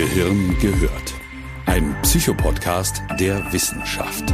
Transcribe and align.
Gehirn 0.00 0.58
gehört. 0.60 1.12
Ein 1.66 1.94
Psychopodcast 2.00 3.02
der 3.18 3.52
Wissenschaft. 3.52 4.30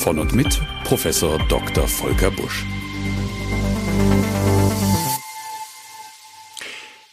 Von 0.00 0.18
und 0.18 0.32
mit 0.32 0.58
Professor 0.84 1.38
Dr. 1.48 1.86
Volker 1.86 2.30
Busch. 2.30 2.64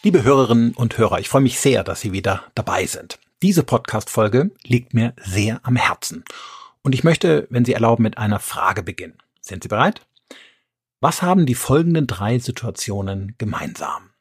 Liebe 0.03 0.23
Hörerinnen 0.23 0.73
und 0.73 0.97
Hörer, 0.97 1.19
ich 1.19 1.27
freue 1.27 1.41
mich 1.41 1.59
sehr, 1.59 1.83
dass 1.83 1.99
Sie 1.99 2.13
wieder 2.13 2.45
dabei 2.55 2.85
sind. 2.85 3.19
Diese 3.41 3.63
Podcast-Folge 3.63 4.51
liegt 4.63 4.93
mir 4.93 5.13
sehr 5.21 5.59
am 5.63 5.75
Herzen. 5.75 6.23
Und 6.81 6.95
ich 6.95 7.03
möchte, 7.03 7.45
wenn 7.49 7.65
Sie 7.65 7.73
erlauben, 7.73 8.03
mit 8.03 8.17
einer 8.17 8.39
Frage 8.39 8.83
beginnen. 8.83 9.17
Sind 9.41 9.63
Sie 9.63 9.69
bereit? 9.69 9.99
Was 11.01 11.21
haben 11.21 11.45
die 11.45 11.55
folgenden 11.55 12.07
drei 12.07 12.39
Situationen 12.39 13.35
gemeinsam? 13.37 14.11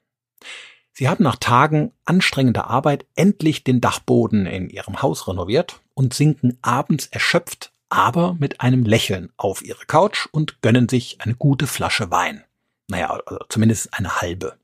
Sie 0.92 1.08
haben 1.08 1.24
nach 1.24 1.36
Tagen 1.36 1.92
anstrengender 2.04 2.68
Arbeit 2.68 3.06
endlich 3.14 3.64
den 3.64 3.80
Dachboden 3.80 4.46
in 4.46 4.68
Ihrem 4.68 5.00
Haus 5.00 5.26
renoviert 5.26 5.80
und 5.94 6.12
sinken 6.12 6.58
abends 6.60 7.06
erschöpft, 7.06 7.72
aber 7.88 8.34
mit 8.38 8.60
einem 8.60 8.84
Lächeln 8.84 9.30
auf 9.36 9.62
Ihre 9.62 9.86
Couch 9.86 10.28
und 10.32 10.60
gönnen 10.60 10.88
sich 10.88 11.20
eine 11.20 11.34
gute 11.34 11.66
Flasche 11.66 12.10
Wein. 12.10 12.44
Naja, 12.88 13.18
also 13.26 13.40
zumindest 13.48 13.94
eine 13.94 14.20
halbe. 14.20 14.58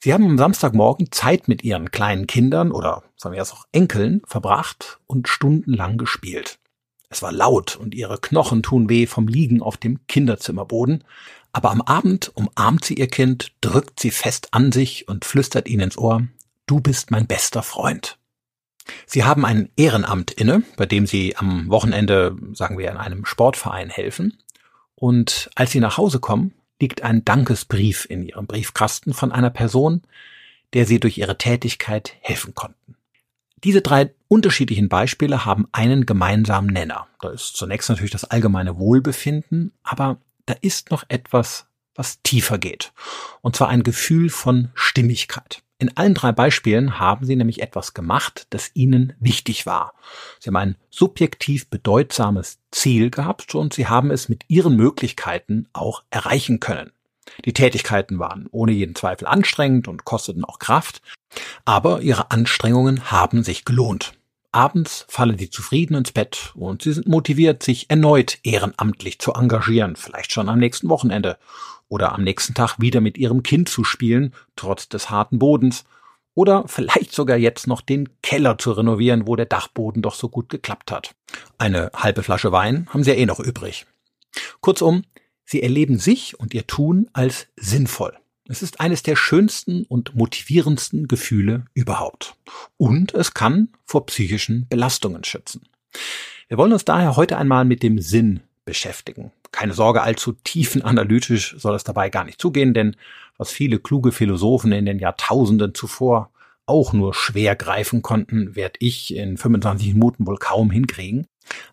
Sie 0.00 0.12
haben 0.12 0.24
am 0.24 0.38
Samstagmorgen 0.38 1.10
Zeit 1.10 1.48
mit 1.48 1.64
Ihren 1.64 1.90
kleinen 1.90 2.26
Kindern 2.26 2.72
oder 2.72 3.04
sagen 3.16 3.34
wir 3.34 3.42
es 3.42 3.52
auch 3.52 3.66
Enkeln 3.72 4.22
verbracht 4.26 5.00
und 5.06 5.28
stundenlang 5.28 5.96
gespielt. 5.96 6.58
Es 7.10 7.22
war 7.22 7.32
laut 7.32 7.76
und 7.76 7.94
ihre 7.94 8.18
Knochen 8.18 8.62
tun 8.62 8.88
weh 8.88 9.06
vom 9.06 9.28
Liegen 9.28 9.62
auf 9.62 9.76
dem 9.76 10.06
Kinderzimmerboden, 10.08 11.04
aber 11.52 11.70
am 11.70 11.80
Abend 11.80 12.30
umarmt 12.34 12.84
sie 12.84 12.94
ihr 12.94 13.08
Kind, 13.08 13.52
drückt 13.60 14.00
sie 14.00 14.10
fest 14.10 14.48
an 14.52 14.72
sich 14.72 15.08
und 15.08 15.24
flüstert 15.24 15.68
ihnen 15.68 15.84
ins 15.84 15.98
Ohr, 15.98 16.22
du 16.66 16.80
bist 16.80 17.10
mein 17.10 17.26
bester 17.26 17.62
Freund. 17.62 18.18
Sie 19.06 19.24
haben 19.24 19.44
ein 19.44 19.70
Ehrenamt 19.76 20.30
inne, 20.30 20.62
bei 20.76 20.86
dem 20.86 21.06
sie 21.06 21.36
am 21.36 21.68
Wochenende, 21.68 22.36
sagen 22.52 22.78
wir, 22.78 22.90
in 22.90 22.96
einem 22.96 23.24
Sportverein 23.24 23.90
helfen. 23.90 24.38
Und 24.94 25.50
als 25.54 25.72
sie 25.72 25.80
nach 25.80 25.96
Hause 25.96 26.20
kommen, 26.20 26.54
liegt 26.80 27.02
ein 27.02 27.24
Dankesbrief 27.24 28.06
in 28.08 28.22
ihrem 28.22 28.46
Briefkasten 28.46 29.12
von 29.12 29.32
einer 29.32 29.50
Person, 29.50 30.02
der 30.74 30.86
sie 30.86 31.00
durch 31.00 31.18
ihre 31.18 31.38
Tätigkeit 31.38 32.14
helfen 32.20 32.54
konnten. 32.54 32.97
Diese 33.64 33.82
drei 33.82 34.14
unterschiedlichen 34.28 34.88
Beispiele 34.88 35.44
haben 35.44 35.66
einen 35.72 36.06
gemeinsamen 36.06 36.70
Nenner. 36.70 37.06
Da 37.20 37.30
ist 37.30 37.56
zunächst 37.56 37.88
natürlich 37.88 38.12
das 38.12 38.24
allgemeine 38.24 38.78
Wohlbefinden, 38.78 39.72
aber 39.82 40.18
da 40.46 40.54
ist 40.60 40.90
noch 40.90 41.04
etwas, 41.08 41.66
was 41.94 42.22
tiefer 42.22 42.58
geht. 42.58 42.92
Und 43.40 43.56
zwar 43.56 43.68
ein 43.68 43.82
Gefühl 43.82 44.30
von 44.30 44.70
Stimmigkeit. 44.74 45.62
In 45.80 45.96
allen 45.96 46.14
drei 46.14 46.32
Beispielen 46.32 46.98
haben 46.98 47.24
sie 47.24 47.36
nämlich 47.36 47.62
etwas 47.62 47.94
gemacht, 47.94 48.48
das 48.50 48.70
ihnen 48.74 49.12
wichtig 49.20 49.64
war. 49.64 49.94
Sie 50.40 50.48
haben 50.48 50.56
ein 50.56 50.76
subjektiv 50.90 51.68
bedeutsames 51.68 52.58
Ziel 52.72 53.10
gehabt 53.10 53.54
und 53.54 53.74
sie 53.74 53.86
haben 53.86 54.10
es 54.10 54.28
mit 54.28 54.44
ihren 54.48 54.74
Möglichkeiten 54.74 55.68
auch 55.72 56.02
erreichen 56.10 56.58
können. 56.58 56.90
Die 57.44 57.52
Tätigkeiten 57.52 58.18
waren 58.18 58.48
ohne 58.50 58.72
jeden 58.72 58.94
Zweifel 58.94 59.26
anstrengend 59.26 59.88
und 59.88 60.04
kosteten 60.04 60.44
auch 60.44 60.58
Kraft, 60.58 61.02
aber 61.64 62.00
ihre 62.00 62.30
Anstrengungen 62.30 63.10
haben 63.10 63.42
sich 63.42 63.64
gelohnt. 63.64 64.14
Abends 64.50 65.04
fallen 65.08 65.38
sie 65.38 65.50
zufrieden 65.50 65.94
ins 65.94 66.12
Bett 66.12 66.52
und 66.54 66.82
sie 66.82 66.92
sind 66.92 67.06
motiviert, 67.06 67.62
sich 67.62 67.90
erneut 67.90 68.38
ehrenamtlich 68.42 69.18
zu 69.18 69.32
engagieren, 69.32 69.94
vielleicht 69.96 70.32
schon 70.32 70.48
am 70.48 70.58
nächsten 70.58 70.88
Wochenende 70.88 71.38
oder 71.88 72.12
am 72.12 72.22
nächsten 72.22 72.54
Tag 72.54 72.76
wieder 72.78 73.00
mit 73.00 73.18
ihrem 73.18 73.42
Kind 73.42 73.68
zu 73.68 73.84
spielen, 73.84 74.34
trotz 74.56 74.88
des 74.88 75.10
harten 75.10 75.38
Bodens, 75.38 75.84
oder 76.34 76.64
vielleicht 76.68 77.12
sogar 77.12 77.36
jetzt 77.36 77.66
noch 77.66 77.80
den 77.80 78.08
Keller 78.22 78.58
zu 78.58 78.70
renovieren, 78.70 79.26
wo 79.26 79.34
der 79.34 79.46
Dachboden 79.46 80.02
doch 80.02 80.14
so 80.14 80.28
gut 80.28 80.48
geklappt 80.50 80.92
hat. 80.92 81.16
Eine 81.58 81.90
halbe 81.96 82.22
Flasche 82.22 82.52
Wein 82.52 82.86
haben 82.90 83.02
sie 83.02 83.10
ja 83.10 83.16
eh 83.16 83.26
noch 83.26 83.40
übrig. 83.40 83.86
Kurzum, 84.60 85.02
sie 85.48 85.62
erleben 85.62 85.98
sich 85.98 86.38
und 86.38 86.52
ihr 86.52 86.66
Tun 86.66 87.08
als 87.14 87.48
sinnvoll. 87.56 88.12
Es 88.48 88.62
ist 88.62 88.80
eines 88.80 89.02
der 89.02 89.16
schönsten 89.16 89.84
und 89.84 90.14
motivierendsten 90.14 91.08
Gefühle 91.08 91.64
überhaupt. 91.72 92.36
Und 92.76 93.14
es 93.14 93.32
kann 93.32 93.68
vor 93.84 94.06
psychischen 94.06 94.66
Belastungen 94.68 95.24
schützen. 95.24 95.62
Wir 96.48 96.58
wollen 96.58 96.72
uns 96.72 96.84
daher 96.84 97.16
heute 97.16 97.38
einmal 97.38 97.64
mit 97.64 97.82
dem 97.82 97.98
Sinn 97.98 98.40
beschäftigen. 98.66 99.32
Keine 99.50 99.72
Sorge, 99.72 100.02
allzu 100.02 100.32
tiefenanalytisch 100.32 101.56
soll 101.58 101.74
es 101.74 101.84
dabei 101.84 102.10
gar 102.10 102.24
nicht 102.24 102.40
zugehen, 102.40 102.74
denn 102.74 102.96
was 103.38 103.50
viele 103.50 103.78
kluge 103.78 104.12
Philosophen 104.12 104.72
in 104.72 104.84
den 104.84 104.98
Jahrtausenden 104.98 105.74
zuvor 105.74 106.30
auch 106.66 106.92
nur 106.92 107.14
schwer 107.14 107.56
greifen 107.56 108.02
konnten, 108.02 108.54
werde 108.54 108.78
ich 108.80 109.14
in 109.14 109.38
25 109.38 109.94
Minuten 109.94 110.26
wohl 110.26 110.36
kaum 110.36 110.70
hinkriegen. 110.70 111.26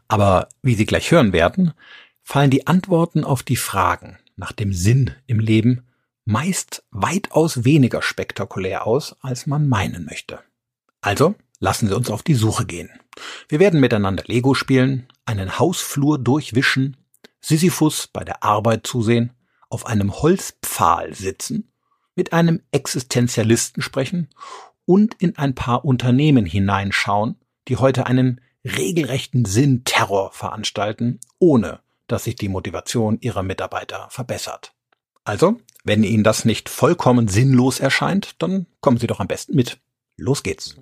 Aber 0.07 0.47
wie 0.61 0.75
Sie 0.75 0.85
gleich 0.85 1.11
hören 1.11 1.33
werden, 1.33 1.73
fallen 2.25 2.49
die 2.49 2.67
Antworten 2.67 3.23
auf 3.23 3.43
die 3.43 3.55
Fragen 3.55 4.17
nach 4.35 4.51
dem 4.51 4.73
Sinn 4.73 5.11
im 5.27 5.39
Leben 5.39 5.85
meist 6.25 6.83
weitaus 6.89 7.63
weniger 7.63 8.01
spektakulär 8.01 8.87
aus, 8.87 9.15
als 9.21 9.45
man 9.45 9.69
meinen 9.69 10.05
möchte. 10.05 10.39
Also 11.01 11.35
lassen 11.59 11.87
Sie 11.87 11.95
uns 11.95 12.09
auf 12.09 12.23
die 12.23 12.33
Suche 12.33 12.65
gehen. 12.65 12.89
Wir 13.47 13.59
werden 13.59 13.79
miteinander 13.79 14.23
Lego 14.25 14.55
spielen, 14.55 15.07
einen 15.25 15.59
Hausflur 15.59 16.17
durchwischen, 16.17 16.97
Sisyphus 17.41 18.07
bei 18.07 18.23
der 18.23 18.43
Arbeit 18.43 18.87
zusehen, 18.87 19.31
auf 19.69 19.85
einem 19.85 20.11
Holzpfahl 20.11 21.13
sitzen, 21.13 21.71
mit 22.15 22.33
einem 22.33 22.61
Existenzialisten 22.71 23.83
sprechen 23.83 24.29
und 24.85 25.13
in 25.19 25.37
ein 25.37 25.53
paar 25.53 25.85
Unternehmen 25.85 26.45
hineinschauen, 26.45 27.35
die 27.67 27.77
heute 27.77 28.07
einen 28.07 28.41
regelrechten 28.63 29.45
Sinnterror 29.45 30.31
veranstalten, 30.31 31.19
ohne 31.37 31.81
dass 32.07 32.25
sich 32.25 32.35
die 32.35 32.49
Motivation 32.49 33.19
ihrer 33.21 33.43
Mitarbeiter 33.43 34.07
verbessert. 34.09 34.73
Also, 35.23 35.59
wenn 35.83 36.03
Ihnen 36.03 36.23
das 36.23 36.45
nicht 36.45 36.69
vollkommen 36.69 37.27
sinnlos 37.27 37.79
erscheint, 37.79 38.41
dann 38.41 38.67
kommen 38.81 38.97
Sie 38.97 39.07
doch 39.07 39.19
am 39.19 39.27
besten 39.27 39.55
mit. 39.55 39.79
Los 40.17 40.43
geht's. 40.43 40.75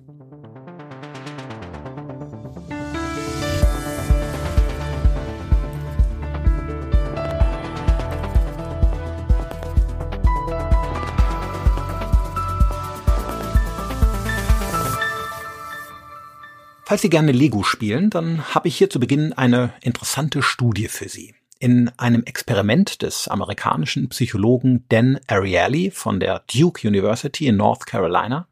Falls 16.86 17.00
Sie 17.00 17.08
gerne 17.08 17.32
Lego 17.32 17.62
spielen, 17.62 18.10
dann 18.10 18.54
habe 18.54 18.68
ich 18.68 18.76
hier 18.76 18.90
zu 18.90 19.00
Beginn 19.00 19.32
eine 19.32 19.72
interessante 19.80 20.42
Studie 20.42 20.88
für 20.88 21.08
Sie. 21.08 21.34
In 21.58 21.90
einem 21.96 22.24
Experiment 22.24 23.00
des 23.00 23.26
amerikanischen 23.26 24.10
Psychologen 24.10 24.84
Dan 24.90 25.18
Ariely 25.26 25.90
von 25.90 26.20
der 26.20 26.44
Duke 26.54 26.86
University 26.86 27.46
in 27.46 27.56
North 27.56 27.86
Carolina 27.86 28.48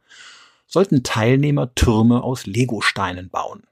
sollten 0.67 1.03
Teilnehmer 1.03 1.75
Türme 1.75 2.23
aus 2.23 2.47
Legosteinen 2.47 3.29
bauen. 3.29 3.65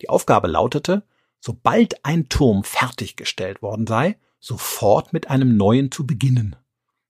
Die 0.00 0.08
Aufgabe 0.08 0.48
lautete, 0.48 1.02
sobald 1.38 2.02
ein 2.02 2.30
Turm 2.30 2.64
fertiggestellt 2.64 3.60
worden 3.60 3.86
sei, 3.86 4.16
sofort 4.40 5.12
mit 5.12 5.28
einem 5.28 5.58
neuen 5.58 5.92
zu 5.92 6.06
beginnen. 6.06 6.56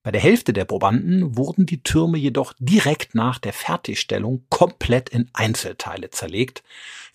Bei 0.06 0.12
der 0.12 0.20
Hälfte 0.20 0.52
der 0.52 0.66
Probanden 0.66 1.36
wurden 1.36 1.66
die 1.66 1.82
Türme 1.82 2.16
jedoch 2.16 2.52
direkt 2.60 3.16
nach 3.16 3.40
der 3.40 3.52
Fertigstellung 3.52 4.46
komplett 4.50 5.08
in 5.08 5.28
Einzelteile 5.32 6.10
zerlegt, 6.10 6.62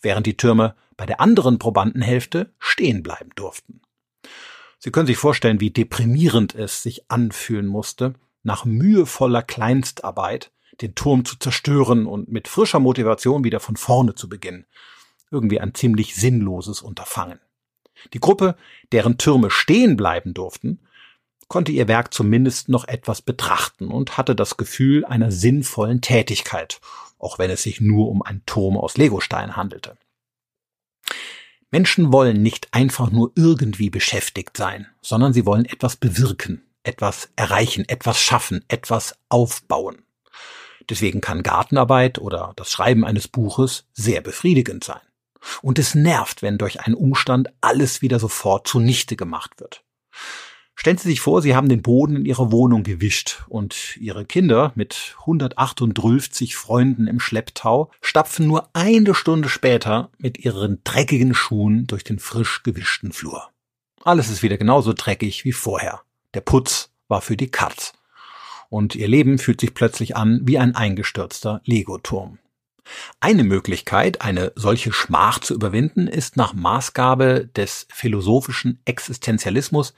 während 0.02 0.28
die 0.28 0.36
Türme 0.36 0.76
bei 0.98 1.06
der 1.06 1.22
anderen 1.22 1.58
Probandenhälfte 1.58 2.52
stehen 2.60 3.02
bleiben 3.02 3.30
durften. 3.36 3.80
Sie 4.78 4.92
können 4.92 5.08
sich 5.08 5.16
vorstellen, 5.16 5.62
wie 5.62 5.70
deprimierend 5.70 6.54
es 6.54 6.84
sich 6.84 7.10
anfühlen 7.10 7.66
musste, 7.66 8.14
nach 8.44 8.66
mühevoller 8.66 9.42
Kleinstarbeit 9.42 10.52
den 10.82 10.94
Turm 10.94 11.24
zu 11.24 11.40
zerstören 11.40 12.06
und 12.06 12.28
mit 12.28 12.50
frischer 12.50 12.80
Motivation 12.82 13.46
wieder 13.46 13.62
von 13.62 13.78
vorne 13.78 14.16
zu 14.16 14.28
beginnen. 14.28 14.66
Irgendwie 15.32 15.62
ein 15.62 15.74
ziemlich 15.74 16.16
sinnloses 16.16 16.82
Unterfangen. 16.82 17.40
Die 18.12 18.20
Gruppe, 18.20 18.58
deren 18.92 19.18
Türme 19.18 19.50
stehen 19.50 19.96
bleiben 19.96 20.34
durften, 20.34 20.82
konnte 21.52 21.74
ihr 21.74 21.90
Werk 21.90 22.14
zumindest 22.14 22.70
noch 22.70 22.88
etwas 22.88 23.22
betrachten 23.22 23.90
und 23.90 24.18
hatte 24.18 24.36
das 24.38 24.56
Gefühl 24.56 25.04
einer 25.04 25.34
sinnvollen 25.34 26.00
Tätigkeit, 26.00 26.80
auch 27.20 27.40
wenn 27.40 27.52
es 27.52 27.62
sich 27.62 27.82
nur 27.82 28.08
um 28.08 28.22
einen 28.22 28.46
Turm 28.46 28.78
aus 28.78 28.96
Legostein 28.96 29.58
handelte. 29.58 29.98
Menschen 31.70 32.14
wollen 32.14 32.42
nicht 32.42 32.70
einfach 32.72 33.12
nur 33.12 33.34
irgendwie 33.36 33.90
beschäftigt 33.90 34.56
sein, 34.56 34.88
sondern 35.02 35.34
sie 35.34 35.46
wollen 35.46 35.66
etwas 35.66 35.98
bewirken, 35.98 36.64
etwas 36.84 37.30
erreichen, 37.36 37.84
etwas 37.90 38.18
schaffen, 38.18 38.64
etwas 38.70 39.18
aufbauen. 39.28 40.04
Deswegen 40.90 41.20
kann 41.20 41.44
Gartenarbeit 41.44 42.18
oder 42.18 42.54
das 42.56 42.72
Schreiben 42.72 43.04
eines 43.04 43.28
Buches 43.28 43.84
sehr 43.92 44.22
befriedigend 44.22 44.86
sein. 44.86 45.02
Und 45.62 45.80
es 45.80 45.96
nervt, 45.96 46.44
wenn 46.44 46.58
durch 46.58 46.80
einen 46.80 46.96
Umstand 46.96 47.50
alles 47.60 48.02
wieder 48.02 48.20
sofort 48.20 48.70
zunichte 48.70 49.18
gemacht 49.18 49.60
wird. 49.60 49.84
Stellen 50.82 50.98
Sie 50.98 51.10
sich 51.10 51.22
vor, 51.22 51.44
Sie 51.44 51.56
haben 51.56 51.70
den 51.70 51.84
Boden 51.84 52.16
in 52.16 52.26
Ihrer 52.26 52.52
Wohnung 52.52 52.82
gewischt 52.82 53.44
und 53.50 53.98
Ihre 53.98 54.26
Kinder 54.26 54.72
mit 54.74 55.16
138 55.20 56.56
Freunden 56.56 57.06
im 57.06 57.20
Schlepptau 57.20 57.92
stapfen 58.02 58.48
nur 58.48 58.68
eine 58.74 59.14
Stunde 59.14 59.48
später 59.48 60.10
mit 60.18 60.44
ihren 60.44 60.84
dreckigen 60.84 61.36
Schuhen 61.36 61.86
durch 61.86 62.04
den 62.04 62.18
frisch 62.18 62.64
gewischten 62.64 63.12
Flur. 63.12 63.52
Alles 64.04 64.32
ist 64.32 64.42
wieder 64.42 64.58
genauso 64.58 64.94
dreckig 64.94 65.46
wie 65.46 65.52
vorher. 65.52 66.02
Der 66.34 66.42
Putz 66.42 66.90
war 67.08 67.22
für 67.22 67.38
die 67.38 67.52
Katz. 67.52 67.94
Und 68.70 68.96
ihr 68.96 69.08
Leben 69.08 69.38
fühlt 69.38 69.62
sich 69.62 69.76
plötzlich 69.76 70.16
an 70.16 70.42
wie 70.46 70.58
ein 70.58 70.74
eingestürzter 70.74 71.62
Legoturm. 71.64 72.40
Eine 73.20 73.44
Möglichkeit, 73.44 74.22
eine 74.24 74.52
solche 74.56 74.92
Schmach 74.92 75.38
zu 75.38 75.54
überwinden, 75.54 76.08
ist 76.08 76.38
nach 76.38 76.56
Maßgabe 76.56 77.52
des 77.56 77.86
philosophischen 77.92 78.82
Existenzialismus 78.86 79.94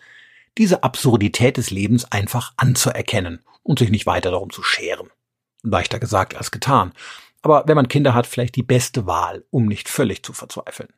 diese 0.57 0.83
Absurdität 0.83 1.57
des 1.57 1.71
Lebens 1.71 2.05
einfach 2.11 2.53
anzuerkennen 2.57 3.44
und 3.63 3.79
sich 3.79 3.89
nicht 3.89 4.05
weiter 4.05 4.31
darum 4.31 4.51
zu 4.51 4.63
scheren. 4.63 5.09
Leichter 5.63 6.00
gesagt 6.00 6.35
als 6.35 6.51
getan. 6.51 6.94
Aber 7.41 7.63
wenn 7.67 7.75
man 7.75 7.88
Kinder 7.88 8.13
hat, 8.13 8.27
vielleicht 8.27 8.55
die 8.55 8.63
beste 8.63 9.05
Wahl, 9.05 9.45
um 9.50 9.65
nicht 9.65 9.89
völlig 9.89 10.23
zu 10.23 10.33
verzweifeln. 10.33 10.89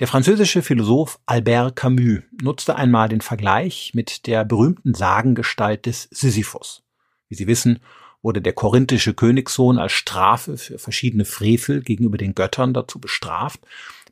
Der 0.00 0.08
französische 0.08 0.62
Philosoph 0.62 1.18
Albert 1.26 1.76
Camus 1.76 2.22
nutzte 2.42 2.76
einmal 2.76 3.08
den 3.08 3.20
Vergleich 3.20 3.92
mit 3.94 4.26
der 4.26 4.44
berühmten 4.44 4.94
Sagengestalt 4.94 5.86
des 5.86 6.08
Sisyphus. 6.10 6.82
Wie 7.28 7.34
Sie 7.34 7.46
wissen, 7.46 7.80
wurde 8.20 8.42
der 8.42 8.52
korinthische 8.52 9.14
Königssohn 9.14 9.78
als 9.78 9.92
Strafe 9.92 10.56
für 10.56 10.78
verschiedene 10.78 11.24
Frevel 11.24 11.82
gegenüber 11.82 12.18
den 12.18 12.34
Göttern 12.34 12.74
dazu 12.74 12.98
bestraft, 12.98 13.60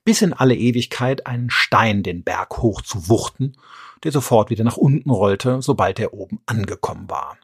bis 0.04 0.22
in 0.22 0.32
alle 0.32 0.56
Ewigkeit 0.56 1.26
einen 1.26 1.50
Stein 1.50 2.02
den 2.02 2.22
Berg 2.22 2.58
hoch 2.58 2.82
zu 2.82 3.08
wuchten, 3.08 3.56
der 4.02 4.12
sofort 4.12 4.50
wieder 4.50 4.64
nach 4.64 4.76
unten 4.76 5.10
rollte, 5.10 5.62
sobald 5.62 5.98
er 6.00 6.12
oben 6.12 6.40
angekommen 6.46 7.08
war. 7.08 7.36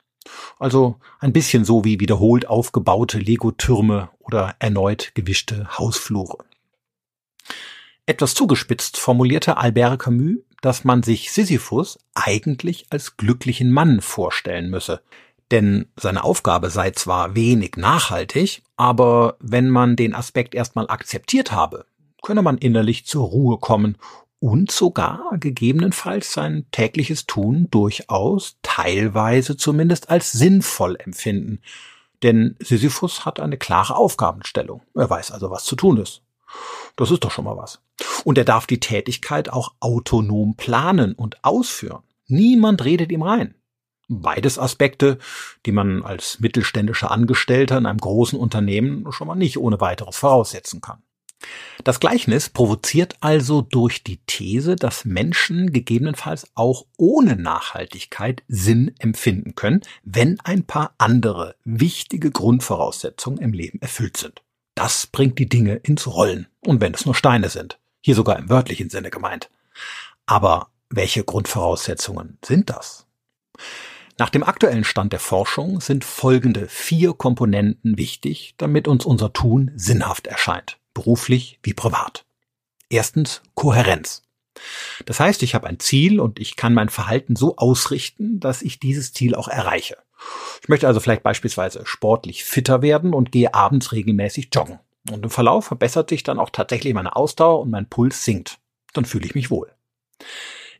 Also 0.58 0.96
ein 1.20 1.32
bisschen 1.32 1.64
so 1.64 1.84
wie 1.84 2.00
wiederholt 2.00 2.48
aufgebaute 2.48 3.18
Lego-Türme 3.18 4.10
oder 4.18 4.56
erneut 4.58 5.12
gewischte 5.14 5.78
Hausflure. 5.78 6.38
Etwas 8.06 8.34
zugespitzt 8.34 8.96
formulierte 8.96 9.56
Albert 9.56 10.00
Camus, 10.00 10.38
dass 10.60 10.84
man 10.84 11.02
sich 11.02 11.30
Sisyphus 11.32 11.98
eigentlich 12.14 12.86
als 12.90 13.16
glücklichen 13.16 13.70
Mann 13.70 14.00
vorstellen 14.00 14.70
müsse. 14.70 15.02
Denn 15.50 15.86
seine 15.96 16.24
Aufgabe 16.24 16.70
sei 16.70 16.90
zwar 16.90 17.34
wenig 17.34 17.76
nachhaltig, 17.76 18.62
aber 18.76 19.36
wenn 19.40 19.70
man 19.70 19.96
den 19.96 20.14
Aspekt 20.14 20.54
erstmal 20.54 20.88
akzeptiert 20.88 21.52
habe, 21.52 21.86
könne 22.22 22.42
man 22.42 22.58
innerlich 22.58 23.06
zur 23.06 23.26
Ruhe 23.26 23.58
kommen 23.58 23.96
und 24.40 24.70
sogar 24.70 25.30
gegebenenfalls 25.38 26.32
sein 26.32 26.66
tägliches 26.70 27.26
Tun 27.26 27.68
durchaus 27.70 28.56
teilweise 28.62 29.56
zumindest 29.56 30.10
als 30.10 30.32
sinnvoll 30.32 30.96
empfinden. 30.98 31.60
Denn 32.22 32.56
Sisyphus 32.60 33.24
hat 33.24 33.40
eine 33.40 33.56
klare 33.56 33.96
Aufgabenstellung. 33.96 34.82
Er 34.94 35.08
weiß 35.08 35.30
also, 35.30 35.50
was 35.50 35.64
zu 35.64 35.76
tun 35.76 35.98
ist. 35.98 36.22
Das 36.96 37.10
ist 37.10 37.24
doch 37.24 37.30
schon 37.30 37.44
mal 37.44 37.56
was. 37.56 37.80
Und 38.24 38.38
er 38.38 38.44
darf 38.44 38.66
die 38.66 38.80
Tätigkeit 38.80 39.50
auch 39.50 39.74
autonom 39.80 40.56
planen 40.56 41.12
und 41.14 41.44
ausführen. 41.44 42.02
Niemand 42.26 42.84
redet 42.84 43.12
ihm 43.12 43.22
rein. 43.22 43.54
Beides 44.08 44.58
Aspekte, 44.58 45.18
die 45.66 45.72
man 45.72 46.02
als 46.02 46.40
mittelständischer 46.40 47.10
Angestellter 47.10 47.76
in 47.76 47.86
einem 47.86 47.98
großen 47.98 48.38
Unternehmen 48.38 49.10
schon 49.12 49.26
mal 49.26 49.34
nicht 49.34 49.58
ohne 49.58 49.80
weiteres 49.80 50.16
voraussetzen 50.16 50.80
kann. 50.80 51.02
Das 51.84 52.00
Gleichnis 52.00 52.48
provoziert 52.48 53.16
also 53.20 53.62
durch 53.62 54.02
die 54.02 54.18
These, 54.26 54.76
dass 54.76 55.04
Menschen 55.04 55.72
gegebenenfalls 55.72 56.48
auch 56.54 56.86
ohne 56.96 57.36
Nachhaltigkeit 57.36 58.42
Sinn 58.48 58.94
empfinden 58.98 59.54
können, 59.54 59.82
wenn 60.02 60.40
ein 60.40 60.64
paar 60.64 60.94
andere 60.98 61.54
wichtige 61.64 62.30
Grundvoraussetzungen 62.30 63.38
im 63.40 63.52
Leben 63.52 63.80
erfüllt 63.80 64.16
sind. 64.16 64.42
Das 64.74 65.06
bringt 65.06 65.38
die 65.38 65.48
Dinge 65.48 65.74
ins 65.76 66.06
Rollen. 66.06 66.46
Und 66.64 66.80
wenn 66.80 66.94
es 66.94 67.04
nur 67.04 67.14
Steine 67.14 67.48
sind. 67.48 67.78
Hier 68.00 68.14
sogar 68.14 68.38
im 68.38 68.48
wörtlichen 68.48 68.90
Sinne 68.90 69.10
gemeint. 69.10 69.50
Aber 70.26 70.68
welche 70.90 71.24
Grundvoraussetzungen 71.24 72.38
sind 72.44 72.70
das? 72.70 73.06
Nach 74.18 74.30
dem 74.30 74.42
aktuellen 74.42 74.84
Stand 74.84 75.12
der 75.12 75.20
Forschung 75.20 75.80
sind 75.80 76.04
folgende 76.04 76.68
vier 76.68 77.12
Komponenten 77.12 77.98
wichtig, 77.98 78.54
damit 78.56 78.88
uns 78.88 79.04
unser 79.04 79.32
Tun 79.32 79.70
sinnhaft 79.76 80.26
erscheint, 80.26 80.78
beruflich 80.98 81.60
wie 81.62 81.74
privat. 81.74 82.24
Erstens 82.90 83.40
Kohärenz. 83.54 84.24
Das 85.06 85.20
heißt, 85.20 85.44
ich 85.44 85.54
habe 85.54 85.68
ein 85.68 85.78
Ziel 85.78 86.18
und 86.18 86.40
ich 86.40 86.56
kann 86.56 86.74
mein 86.74 86.88
Verhalten 86.88 87.36
so 87.36 87.56
ausrichten, 87.56 88.40
dass 88.40 88.62
ich 88.62 88.80
dieses 88.80 89.12
Ziel 89.12 89.36
auch 89.36 89.46
erreiche. 89.46 89.98
Ich 90.60 90.68
möchte 90.68 90.88
also 90.88 90.98
vielleicht 90.98 91.22
beispielsweise 91.22 91.86
sportlich 91.86 92.42
fitter 92.42 92.82
werden 92.82 93.14
und 93.14 93.30
gehe 93.30 93.54
abends 93.54 93.92
regelmäßig 93.92 94.48
joggen. 94.52 94.80
Und 95.08 95.22
im 95.22 95.30
Verlauf 95.30 95.66
verbessert 95.66 96.10
sich 96.10 96.24
dann 96.24 96.40
auch 96.40 96.50
tatsächlich 96.50 96.92
meine 96.94 97.14
Ausdauer 97.14 97.60
und 97.60 97.70
mein 97.70 97.88
Puls 97.88 98.24
sinkt. 98.24 98.58
Dann 98.92 99.04
fühle 99.04 99.26
ich 99.26 99.36
mich 99.36 99.52
wohl. 99.52 99.70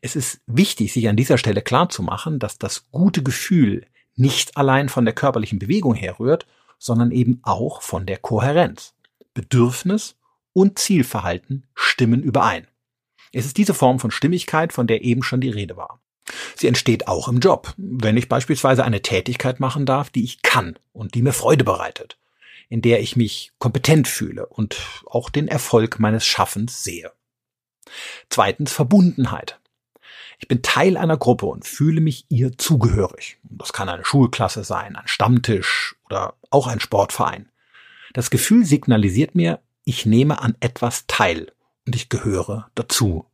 Es 0.00 0.16
ist 0.16 0.40
wichtig, 0.48 0.92
sich 0.92 1.08
an 1.08 1.16
dieser 1.16 1.38
Stelle 1.38 1.62
klarzumachen, 1.62 2.40
dass 2.40 2.58
das 2.58 2.90
gute 2.90 3.22
Gefühl 3.22 3.86
nicht 4.16 4.56
allein 4.56 4.88
von 4.88 5.04
der 5.04 5.14
körperlichen 5.14 5.60
Bewegung 5.60 5.94
herrührt, 5.94 6.48
sondern 6.76 7.12
eben 7.12 7.38
auch 7.44 7.82
von 7.82 8.04
der 8.04 8.18
Kohärenz. 8.18 8.94
Bedürfnis 9.38 10.16
und 10.52 10.80
Zielverhalten 10.80 11.64
stimmen 11.72 12.24
überein. 12.24 12.66
Es 13.32 13.46
ist 13.46 13.56
diese 13.56 13.72
Form 13.72 14.00
von 14.00 14.10
Stimmigkeit, 14.10 14.72
von 14.72 14.88
der 14.88 15.04
eben 15.04 15.22
schon 15.22 15.40
die 15.40 15.48
Rede 15.48 15.76
war. 15.76 16.00
Sie 16.56 16.66
entsteht 16.66 17.06
auch 17.06 17.28
im 17.28 17.38
Job, 17.38 17.72
wenn 17.76 18.16
ich 18.16 18.28
beispielsweise 18.28 18.84
eine 18.84 19.00
Tätigkeit 19.00 19.60
machen 19.60 19.86
darf, 19.86 20.10
die 20.10 20.24
ich 20.24 20.42
kann 20.42 20.76
und 20.92 21.14
die 21.14 21.22
mir 21.22 21.32
Freude 21.32 21.62
bereitet, 21.62 22.18
in 22.68 22.82
der 22.82 22.98
ich 22.98 23.14
mich 23.14 23.52
kompetent 23.60 24.08
fühle 24.08 24.44
und 24.46 24.76
auch 25.06 25.30
den 25.30 25.46
Erfolg 25.46 26.00
meines 26.00 26.26
Schaffens 26.26 26.82
sehe. 26.82 27.12
Zweitens 28.28 28.72
Verbundenheit. 28.72 29.60
Ich 30.40 30.48
bin 30.48 30.62
Teil 30.62 30.96
einer 30.96 31.16
Gruppe 31.16 31.46
und 31.46 31.64
fühle 31.64 32.00
mich 32.00 32.26
ihr 32.28 32.58
zugehörig. 32.58 33.38
Das 33.44 33.72
kann 33.72 33.88
eine 33.88 34.04
Schulklasse 34.04 34.64
sein, 34.64 34.96
ein 34.96 35.06
Stammtisch 35.06 35.94
oder 36.06 36.34
auch 36.50 36.66
ein 36.66 36.80
Sportverein. 36.80 37.48
Das 38.12 38.30
Gefühl 38.30 38.64
signalisiert 38.64 39.34
mir, 39.34 39.60
ich 39.84 40.06
nehme 40.06 40.40
an 40.40 40.54
etwas 40.60 41.06
teil 41.06 41.52
und 41.86 41.96
ich 41.96 42.08
gehöre 42.08 42.70
dazu. 42.74 43.26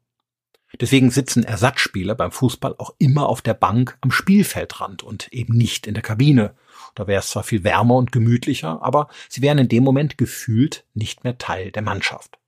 Deswegen 0.80 1.10
sitzen 1.10 1.44
Ersatzspieler 1.44 2.14
beim 2.14 2.32
Fußball 2.32 2.74
auch 2.78 2.94
immer 2.98 3.28
auf 3.28 3.42
der 3.42 3.54
Bank 3.54 3.96
am 4.00 4.10
Spielfeldrand 4.10 5.02
und 5.02 5.32
eben 5.32 5.56
nicht 5.56 5.86
in 5.86 5.94
der 5.94 6.02
Kabine. 6.02 6.54
Da 6.94 7.06
wäre 7.06 7.20
es 7.20 7.30
zwar 7.30 7.44
viel 7.44 7.64
wärmer 7.64 7.94
und 7.94 8.12
gemütlicher, 8.12 8.82
aber 8.82 9.08
sie 9.28 9.42
wären 9.42 9.58
in 9.58 9.68
dem 9.68 9.84
Moment 9.84 10.18
gefühlt 10.18 10.84
nicht 10.94 11.24
mehr 11.24 11.38
Teil 11.38 11.70
der 11.70 11.82
Mannschaft. 11.82 12.38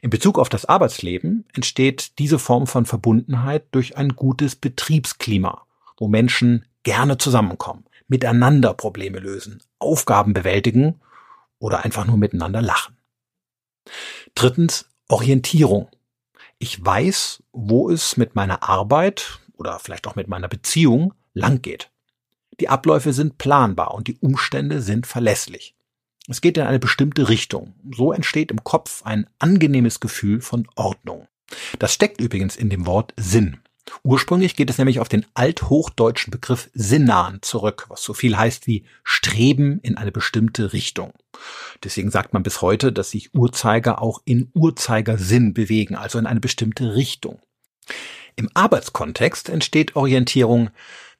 In 0.00 0.10
Bezug 0.10 0.38
auf 0.38 0.48
das 0.48 0.64
Arbeitsleben 0.64 1.44
entsteht 1.52 2.18
diese 2.18 2.38
Form 2.38 2.66
von 2.66 2.86
Verbundenheit 2.86 3.66
durch 3.72 3.96
ein 3.96 4.10
gutes 4.16 4.56
Betriebsklima, 4.56 5.66
wo 5.98 6.08
Menschen 6.08 6.64
gerne 6.82 7.18
zusammenkommen, 7.18 7.84
miteinander 8.08 8.74
Probleme 8.74 9.18
lösen, 9.18 9.62
Aufgaben 9.78 10.32
bewältigen 10.32 11.00
oder 11.62 11.84
einfach 11.84 12.04
nur 12.06 12.16
miteinander 12.16 12.60
lachen. 12.60 12.98
Drittens 14.34 14.86
Orientierung. 15.08 15.88
Ich 16.58 16.84
weiß, 16.84 17.42
wo 17.52 17.88
es 17.88 18.16
mit 18.16 18.34
meiner 18.34 18.62
Arbeit 18.68 19.38
oder 19.54 19.78
vielleicht 19.78 20.06
auch 20.06 20.16
mit 20.16 20.26
meiner 20.26 20.48
Beziehung 20.48 21.14
lang 21.34 21.62
geht. 21.62 21.90
Die 22.58 22.68
Abläufe 22.68 23.12
sind 23.12 23.38
planbar 23.38 23.94
und 23.94 24.08
die 24.08 24.18
Umstände 24.18 24.82
sind 24.82 25.06
verlässlich. 25.06 25.74
Es 26.28 26.40
geht 26.40 26.56
in 26.56 26.64
eine 26.64 26.78
bestimmte 26.78 27.28
Richtung. 27.28 27.74
So 27.94 28.12
entsteht 28.12 28.50
im 28.50 28.64
Kopf 28.64 29.02
ein 29.04 29.28
angenehmes 29.38 30.00
Gefühl 30.00 30.40
von 30.40 30.66
Ordnung. 30.74 31.28
Das 31.78 31.94
steckt 31.94 32.20
übrigens 32.20 32.56
in 32.56 32.70
dem 32.70 32.86
Wort 32.86 33.14
Sinn. 33.16 33.60
Ursprünglich 34.04 34.56
geht 34.56 34.70
es 34.70 34.78
nämlich 34.78 35.00
auf 35.00 35.08
den 35.08 35.26
althochdeutschen 35.34 36.30
Begriff 36.30 36.70
Sinnan 36.72 37.40
zurück, 37.42 37.86
was 37.88 38.02
so 38.02 38.14
viel 38.14 38.36
heißt 38.36 38.66
wie 38.66 38.84
Streben 39.02 39.80
in 39.80 39.96
eine 39.96 40.12
bestimmte 40.12 40.72
Richtung. 40.72 41.12
Deswegen 41.82 42.10
sagt 42.10 42.32
man 42.32 42.42
bis 42.42 42.62
heute, 42.62 42.92
dass 42.92 43.10
sich 43.10 43.34
Uhrzeiger 43.34 44.00
auch 44.00 44.22
in 44.24 44.50
Uhrzeigersinn 44.54 45.52
bewegen, 45.52 45.96
also 45.96 46.18
in 46.18 46.26
eine 46.26 46.40
bestimmte 46.40 46.94
Richtung. 46.94 47.40
Im 48.36 48.48
Arbeitskontext 48.54 49.48
entsteht 49.48 49.96
Orientierung, 49.96 50.70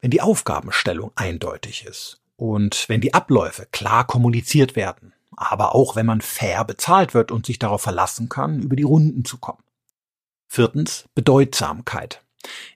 wenn 0.00 0.11
die 0.11 0.23
Aufgabenstellung 0.23 1.12
eindeutig 1.14 1.85
ist 1.85 2.21
und 2.37 2.88
wenn 2.88 3.00
die 3.00 3.14
Abläufe 3.14 3.66
klar 3.71 4.07
kommuniziert 4.07 4.76
werden, 4.76 5.12
aber 5.37 5.75
auch 5.75 5.97
wenn 5.97 6.07
man 6.07 6.21
fair 6.21 6.64
bezahlt 6.64 7.14
wird 7.14 7.31
und 7.31 7.47
sich 7.47 7.59
darauf 7.59 7.83
verlassen 7.83 8.28
kann, 8.28 8.62
über 8.62 8.76
die 8.76 8.83
Runden 8.83 9.25
zu 9.25 9.38
kommen. 9.38 9.62
Viertens 10.49 11.07
Bedeutsamkeit. 11.14 12.22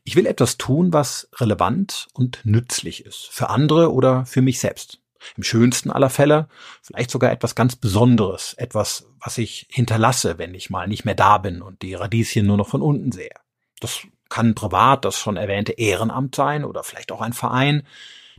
Ich 0.05 0.17
will 0.17 0.27
etwas 0.27 0.59
tun, 0.59 0.93
was 0.93 1.29
relevant 1.37 2.09
und 2.13 2.41
nützlich 2.45 3.05
ist, 3.05 3.27
für 3.31 3.51
andere 3.51 3.93
oder 3.93 4.27
für 4.27 4.43
mich 4.43 4.61
selbst. 4.61 5.01
Im 5.37 5.43
schönsten 5.43 5.91
aller 5.91 6.11
Fälle 6.11 6.49
vielleicht 6.83 7.11
sogar 7.11 7.33
etwas 7.33 7.55
ganz 7.55 7.75
Besonderes, 7.75 8.55
etwas, 8.55 9.09
was 9.19 9.39
ich 9.39 9.67
hinterlasse, 9.71 10.39
wenn 10.39 10.55
ich 10.55 10.71
mal 10.71 10.87
nicht 10.87 11.05
mehr 11.05 11.15
da 11.15 11.39
bin 11.39 11.63
und 11.63 11.83
die 11.83 11.95
Radieschen 11.95 12.47
nur 12.47 12.57
noch 12.57 12.69
von 12.69 12.83
unten 12.83 13.11
sehe. 13.11 13.35
Das 13.81 14.03
Kann 14.29 14.55
privat 14.55 15.05
das 15.05 15.19
schon 15.19 15.37
erwähnte 15.37 15.73
Ehrenamt 15.73 16.35
sein 16.35 16.65
oder 16.65 16.85
vielleicht 16.85 17.13
auch 17.13 17.21
ein 17.21 17.33
Verein, 17.33 17.83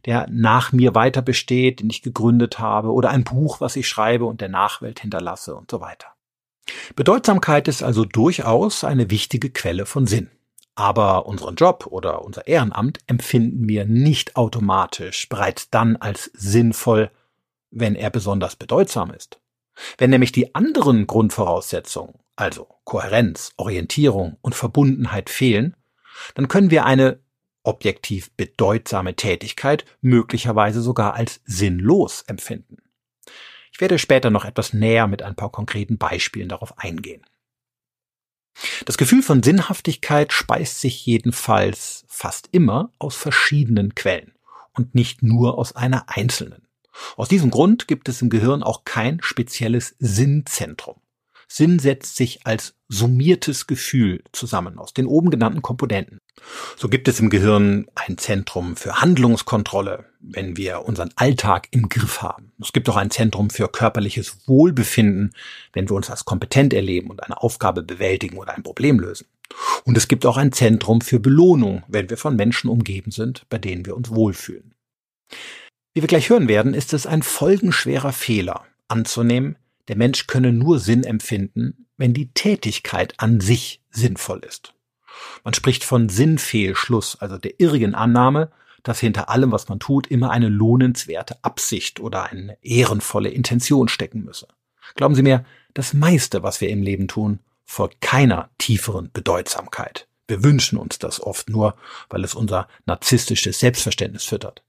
der 0.05 0.27
nach 0.29 0.71
mir 0.71 0.95
weiter 0.95 1.21
besteht, 1.21 1.81
den 1.81 1.89
ich 1.89 2.01
gegründet 2.01 2.59
habe, 2.59 2.93
oder 2.93 3.09
ein 3.09 3.23
Buch, 3.23 3.59
was 3.59 3.75
ich 3.75 3.87
schreibe 3.87 4.25
und 4.25 4.41
der 4.41 4.49
Nachwelt 4.49 4.99
hinterlasse 4.99 5.55
und 5.55 5.71
so 5.71 5.81
weiter. 5.81 6.07
Bedeutsamkeit 6.95 7.67
ist 7.67 7.83
also 7.83 8.05
durchaus 8.05 8.83
eine 8.83 9.09
wichtige 9.09 9.49
Quelle 9.49 9.85
von 9.85 10.07
Sinn. 10.07 10.29
Aber 10.77 11.25
unseren 11.25 11.55
Job 11.55 11.87
oder 11.87 12.23
unser 12.23 12.45
Ehrenamt 12.45 12.99
empfinden 13.07 13.67
wir 13.67 13.85
nicht 13.85 14.35
automatisch 14.35 15.27
bereits 15.27 15.71
dann 15.71 15.95
als 15.95 16.29
sinnvoll, 16.35 17.09
wenn 17.71 17.95
er 17.95 18.11
besonders 18.11 18.55
bedeutsam 18.55 19.09
ist. 19.09 19.39
Wenn 19.97 20.11
nämlich 20.11 20.31
die 20.31 20.53
anderen 20.53 21.07
Grundvoraussetzungen, 21.07 22.13
also 22.35 22.67
Kohärenz, 22.83 23.53
Orientierung 23.57 24.37
und 24.41 24.53
Verbundenheit 24.53 25.31
fehlen, 25.31 25.75
dann 26.35 26.47
können 26.47 26.69
wir 26.69 26.85
eine 26.85 27.21
objektiv 27.63 28.29
bedeutsame 28.37 29.15
Tätigkeit 29.15 29.83
möglicherweise 30.01 30.81
sogar 30.81 31.15
als 31.15 31.41
sinnlos 31.45 32.21
empfinden. 32.27 32.77
Ich 33.71 33.81
werde 33.81 33.97
später 33.97 34.29
noch 34.29 34.45
etwas 34.45 34.73
näher 34.73 35.07
mit 35.07 35.23
ein 35.23 35.35
paar 35.35 35.51
konkreten 35.51 35.97
Beispielen 35.97 36.49
darauf 36.49 36.77
eingehen. 36.77 37.25
Das 38.85 38.97
Gefühl 38.97 39.21
von 39.21 39.43
Sinnhaftigkeit 39.43 40.33
speist 40.33 40.81
sich 40.81 41.05
jedenfalls 41.05 42.05
fast 42.07 42.49
immer 42.51 42.91
aus 42.99 43.15
verschiedenen 43.15 43.95
Quellen 43.95 44.33
und 44.73 44.95
nicht 44.95 45.23
nur 45.23 45.57
aus 45.57 45.75
einer 45.75 46.05
einzelnen. 46.07 46.67
Aus 47.15 47.29
diesem 47.29 47.51
Grund 47.51 47.87
gibt 47.87 48.09
es 48.09 48.21
im 48.21 48.29
Gehirn 48.29 48.63
auch 48.63 48.83
kein 48.85 49.19
spezielles 49.21 49.95
Sinnzentrum. 49.99 50.95
Sinn 51.47 51.79
setzt 51.79 52.15
sich 52.15 52.45
als 52.45 52.75
summiertes 52.89 53.67
Gefühl 53.67 54.23
zusammen 54.31 54.79
aus 54.79 54.93
den 54.93 55.05
oben 55.05 55.29
genannten 55.29 55.61
Komponenten. 55.61 56.19
So 56.75 56.89
gibt 56.89 57.07
es 57.07 57.19
im 57.19 57.29
Gehirn 57.29 57.87
ein 57.95 58.17
Zentrum 58.17 58.75
für 58.75 59.01
Handlungskontrolle, 59.01 60.05
wenn 60.19 60.57
wir 60.57 60.83
unseren 60.85 61.09
Alltag 61.15 61.67
im 61.71 61.89
Griff 61.89 62.21
haben. 62.21 62.51
Es 62.61 62.73
gibt 62.73 62.89
auch 62.89 62.95
ein 62.95 63.11
Zentrum 63.11 63.49
für 63.49 63.67
körperliches 63.67 64.47
Wohlbefinden, 64.47 65.33
wenn 65.73 65.89
wir 65.89 65.95
uns 65.95 66.09
als 66.09 66.25
kompetent 66.25 66.73
erleben 66.73 67.09
und 67.09 67.23
eine 67.23 67.41
Aufgabe 67.41 67.83
bewältigen 67.83 68.37
oder 68.37 68.55
ein 68.55 68.63
Problem 68.63 68.99
lösen. 68.99 69.27
Und 69.85 69.97
es 69.97 70.07
gibt 70.07 70.25
auch 70.25 70.37
ein 70.37 70.51
Zentrum 70.51 71.01
für 71.01 71.19
Belohnung, 71.19 71.83
wenn 71.87 72.09
wir 72.09 72.17
von 72.17 72.35
Menschen 72.35 72.69
umgeben 72.69 73.11
sind, 73.11 73.45
bei 73.49 73.57
denen 73.57 73.85
wir 73.85 73.95
uns 73.95 74.09
wohlfühlen. 74.09 74.73
Wie 75.93 76.01
wir 76.01 76.07
gleich 76.07 76.29
hören 76.29 76.47
werden, 76.47 76.73
ist 76.73 76.93
es 76.93 77.07
ein 77.07 77.23
folgenschwerer 77.23 78.13
Fehler 78.13 78.65
anzunehmen, 78.87 79.57
der 79.87 79.95
Mensch 79.95 80.27
könne 80.27 80.51
nur 80.51 80.79
Sinn 80.79 81.03
empfinden, 81.03 81.87
wenn 81.97 82.13
die 82.13 82.31
Tätigkeit 82.33 83.15
an 83.17 83.39
sich 83.39 83.81
sinnvoll 83.89 84.41
ist. 84.45 84.73
Man 85.43 85.53
spricht 85.53 85.83
von 85.83 86.09
Sinnfehlschluss, 86.09 87.17
also 87.19 87.37
der 87.37 87.59
irrigen 87.59 87.95
Annahme, 87.95 88.51
dass 88.83 88.99
hinter 88.99 89.29
allem, 89.29 89.51
was 89.51 89.67
man 89.67 89.79
tut, 89.79 90.07
immer 90.07 90.31
eine 90.31 90.49
lohnenswerte 90.49 91.43
Absicht 91.43 91.99
oder 91.99 92.29
eine 92.29 92.57
ehrenvolle 92.61 93.29
Intention 93.29 93.87
stecken 93.89 94.23
müsse. 94.23 94.47
Glauben 94.95 95.15
Sie 95.15 95.23
mir, 95.23 95.45
das 95.73 95.93
meiste, 95.93 96.43
was 96.43 96.61
wir 96.61 96.69
im 96.69 96.81
Leben 96.81 97.07
tun, 97.07 97.39
folgt 97.65 98.01
keiner 98.01 98.49
tieferen 98.57 99.11
Bedeutsamkeit. 99.11 100.07
Wir 100.27 100.43
wünschen 100.43 100.77
uns 100.77 100.99
das 100.99 101.21
oft 101.21 101.49
nur, 101.49 101.75
weil 102.09 102.23
es 102.23 102.33
unser 102.33 102.67
narzisstisches 102.85 103.59
Selbstverständnis 103.59 104.23
füttert. 104.23 104.63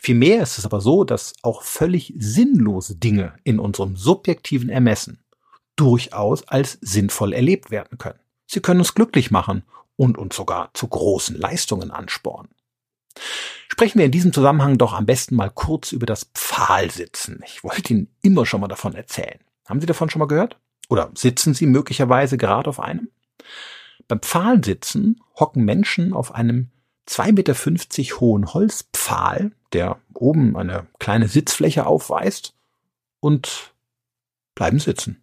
Vielmehr 0.00 0.42
ist 0.42 0.58
es 0.58 0.64
aber 0.64 0.80
so, 0.80 1.04
dass 1.04 1.34
auch 1.42 1.62
völlig 1.62 2.14
sinnlose 2.16 2.96
Dinge 2.96 3.34
in 3.44 3.58
unserem 3.58 3.96
subjektiven 3.96 4.70
Ermessen 4.70 5.22
durchaus 5.76 6.48
als 6.48 6.78
sinnvoll 6.80 7.34
erlebt 7.34 7.70
werden 7.70 7.98
können. 7.98 8.18
Sie 8.46 8.60
können 8.60 8.80
uns 8.80 8.94
glücklich 8.94 9.30
machen 9.30 9.64
und 9.96 10.18
uns 10.18 10.36
sogar 10.36 10.70
zu 10.74 10.86
großen 10.86 11.36
Leistungen 11.36 11.90
anspornen. 11.90 12.50
Sprechen 13.68 13.98
wir 13.98 14.06
in 14.06 14.12
diesem 14.12 14.32
Zusammenhang 14.32 14.78
doch 14.78 14.92
am 14.92 15.06
besten 15.06 15.34
mal 15.34 15.50
kurz 15.50 15.92
über 15.92 16.06
das 16.06 16.30
Pfahlsitzen. 16.34 17.40
Ich 17.46 17.64
wollte 17.64 17.92
Ihnen 17.92 18.14
immer 18.22 18.46
schon 18.46 18.60
mal 18.60 18.68
davon 18.68 18.94
erzählen. 18.94 19.40
Haben 19.66 19.80
Sie 19.80 19.86
davon 19.86 20.10
schon 20.10 20.20
mal 20.20 20.28
gehört? 20.28 20.58
Oder 20.88 21.10
sitzen 21.14 21.54
Sie 21.54 21.66
möglicherweise 21.66 22.38
gerade 22.38 22.70
auf 22.70 22.78
einem? 22.78 23.10
Beim 24.06 24.20
Pfahlsitzen 24.20 25.20
hocken 25.34 25.64
Menschen 25.64 26.12
auf 26.12 26.34
einem 26.34 26.70
2,50 27.08 27.32
Meter 27.32 28.20
hohen 28.20 28.52
Holzpfahl, 28.52 29.52
der 29.72 29.98
oben 30.14 30.56
eine 30.56 30.86
kleine 30.98 31.28
Sitzfläche 31.28 31.86
aufweist, 31.86 32.54
und 33.20 33.74
bleiben 34.54 34.78
sitzen. 34.78 35.22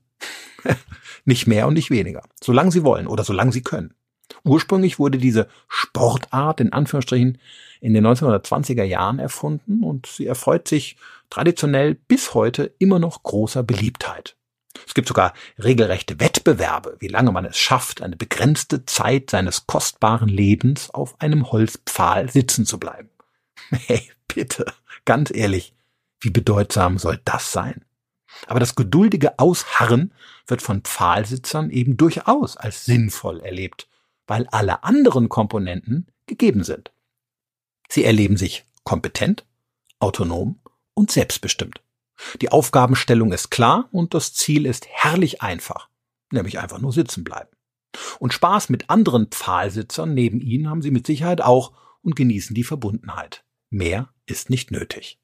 nicht 1.25 1.47
mehr 1.47 1.67
und 1.67 1.73
nicht 1.73 1.91
weniger. 1.91 2.23
Solange 2.41 2.71
sie 2.71 2.83
wollen 2.83 3.07
oder 3.07 3.23
solange 3.23 3.51
sie 3.51 3.61
können. 3.61 3.93
Ursprünglich 4.43 4.99
wurde 4.99 5.17
diese 5.17 5.47
Sportart 5.67 6.59
in 6.59 6.73
Anführungsstrichen 6.73 7.37
in 7.81 7.93
den 7.93 8.05
1920er 8.07 8.83
Jahren 8.83 9.19
erfunden 9.19 9.83
und 9.83 10.07
sie 10.07 10.25
erfreut 10.25 10.67
sich 10.67 10.97
traditionell 11.29 11.95
bis 11.95 12.33
heute 12.33 12.73
immer 12.79 12.99
noch 12.99 13.23
großer 13.23 13.63
Beliebtheit. 13.63 14.35
Es 14.87 14.93
gibt 14.93 15.07
sogar 15.07 15.33
regelrechte 15.59 16.19
Wettbewerbe, 16.19 16.97
wie 16.99 17.07
lange 17.07 17.31
man 17.31 17.45
es 17.45 17.57
schafft, 17.57 18.01
eine 18.01 18.15
begrenzte 18.15 18.85
Zeit 18.85 19.29
seines 19.29 19.67
kostbaren 19.67 20.29
Lebens 20.29 20.89
auf 20.89 21.19
einem 21.21 21.51
Holzpfahl 21.51 22.29
sitzen 22.29 22.65
zu 22.65 22.79
bleiben. 22.79 23.09
Hey, 23.87 24.11
bitte, 24.27 24.65
ganz 25.05 25.31
ehrlich, 25.33 25.73
wie 26.19 26.29
bedeutsam 26.29 26.97
soll 26.99 27.19
das 27.25 27.51
sein? 27.51 27.85
Aber 28.47 28.59
das 28.59 28.75
geduldige 28.75 29.39
Ausharren 29.39 30.13
wird 30.47 30.61
von 30.61 30.81
Pfahlsitzern 30.81 31.69
eben 31.69 31.97
durchaus 31.97 32.57
als 32.57 32.85
sinnvoll 32.85 33.39
erlebt, 33.39 33.87
weil 34.27 34.47
alle 34.47 34.83
anderen 34.83 35.29
Komponenten 35.29 36.07
gegeben 36.25 36.63
sind. 36.63 36.91
Sie 37.89 38.03
erleben 38.03 38.37
sich 38.37 38.65
kompetent, 38.83 39.45
autonom 39.99 40.59
und 40.93 41.11
selbstbestimmt. 41.11 41.81
Die 42.41 42.51
Aufgabenstellung 42.51 43.31
ist 43.31 43.49
klar 43.49 43.89
und 43.91 44.13
das 44.13 44.33
Ziel 44.33 44.65
ist 44.65 44.87
herrlich 44.87 45.41
einfach, 45.41 45.89
nämlich 46.31 46.59
einfach 46.59 46.79
nur 46.79 46.91
sitzen 46.91 47.23
bleiben. 47.23 47.49
Und 48.19 48.33
Spaß 48.33 48.69
mit 48.69 48.89
anderen 48.89 49.27
Pfahlsitzern 49.27 50.13
neben 50.13 50.41
ihnen 50.41 50.69
haben 50.69 50.81
sie 50.81 50.91
mit 50.91 51.05
Sicherheit 51.05 51.41
auch 51.41 51.73
und 52.01 52.15
genießen 52.15 52.55
die 52.55 52.63
Verbundenheit. 52.63 53.43
Mehr 53.69 54.09
ist 54.25 54.49
nicht 54.49 54.71
nötig. 54.71 55.19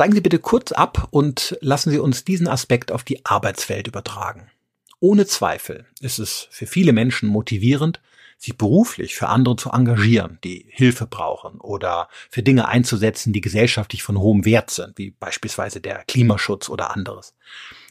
Steigen 0.00 0.14
Sie 0.14 0.22
bitte 0.22 0.38
kurz 0.38 0.72
ab 0.72 1.08
und 1.10 1.58
lassen 1.60 1.90
Sie 1.90 1.98
uns 1.98 2.24
diesen 2.24 2.48
Aspekt 2.48 2.90
auf 2.90 3.04
die 3.04 3.22
Arbeitswelt 3.26 3.86
übertragen. 3.86 4.50
Ohne 4.98 5.26
Zweifel 5.26 5.84
ist 6.00 6.18
es 6.18 6.48
für 6.50 6.66
viele 6.66 6.94
Menschen 6.94 7.28
motivierend, 7.28 8.00
sich 8.38 8.56
beruflich 8.56 9.14
für 9.14 9.28
andere 9.28 9.56
zu 9.56 9.68
engagieren, 9.68 10.38
die 10.42 10.64
Hilfe 10.70 11.06
brauchen 11.06 11.60
oder 11.60 12.08
für 12.30 12.42
Dinge 12.42 12.66
einzusetzen, 12.66 13.34
die 13.34 13.42
gesellschaftlich 13.42 14.02
von 14.02 14.18
hohem 14.18 14.46
Wert 14.46 14.70
sind, 14.70 14.96
wie 14.96 15.10
beispielsweise 15.10 15.82
der 15.82 16.02
Klimaschutz 16.04 16.70
oder 16.70 16.96
anderes. 16.96 17.34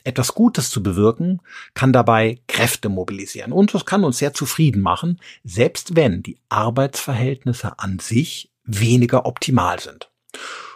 Etwas 0.03 0.33
Gutes 0.33 0.71
zu 0.71 0.81
bewirken, 0.81 1.43
kann 1.75 1.93
dabei 1.93 2.39
Kräfte 2.47 2.89
mobilisieren 2.89 3.51
und 3.51 3.75
das 3.75 3.85
kann 3.85 4.03
uns 4.03 4.17
sehr 4.17 4.33
zufrieden 4.33 4.81
machen, 4.81 5.21
selbst 5.43 5.95
wenn 5.95 6.23
die 6.23 6.39
Arbeitsverhältnisse 6.49 7.77
an 7.77 7.99
sich 7.99 8.49
weniger 8.63 9.27
optimal 9.27 9.79
sind. 9.79 10.09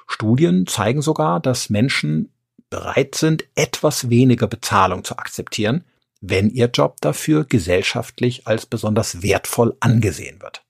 Studien 0.08 0.68
zeigen 0.68 1.02
sogar, 1.02 1.40
dass 1.40 1.70
Menschen 1.70 2.32
bereit 2.70 3.16
sind, 3.16 3.46
etwas 3.56 4.10
weniger 4.10 4.48
Bezahlung 4.48 5.04
zu 5.04 5.18
akzeptieren, 5.18 5.84
wenn 6.22 6.50
ihr 6.50 6.68
Job 6.68 6.98
dafür 7.02 7.46
gesellschaftlich 7.46 8.48
als 8.48 8.66
besonders 8.66 9.22
wertvoll 9.22 9.76
angesehen 9.80 10.42
wird. 10.42 10.64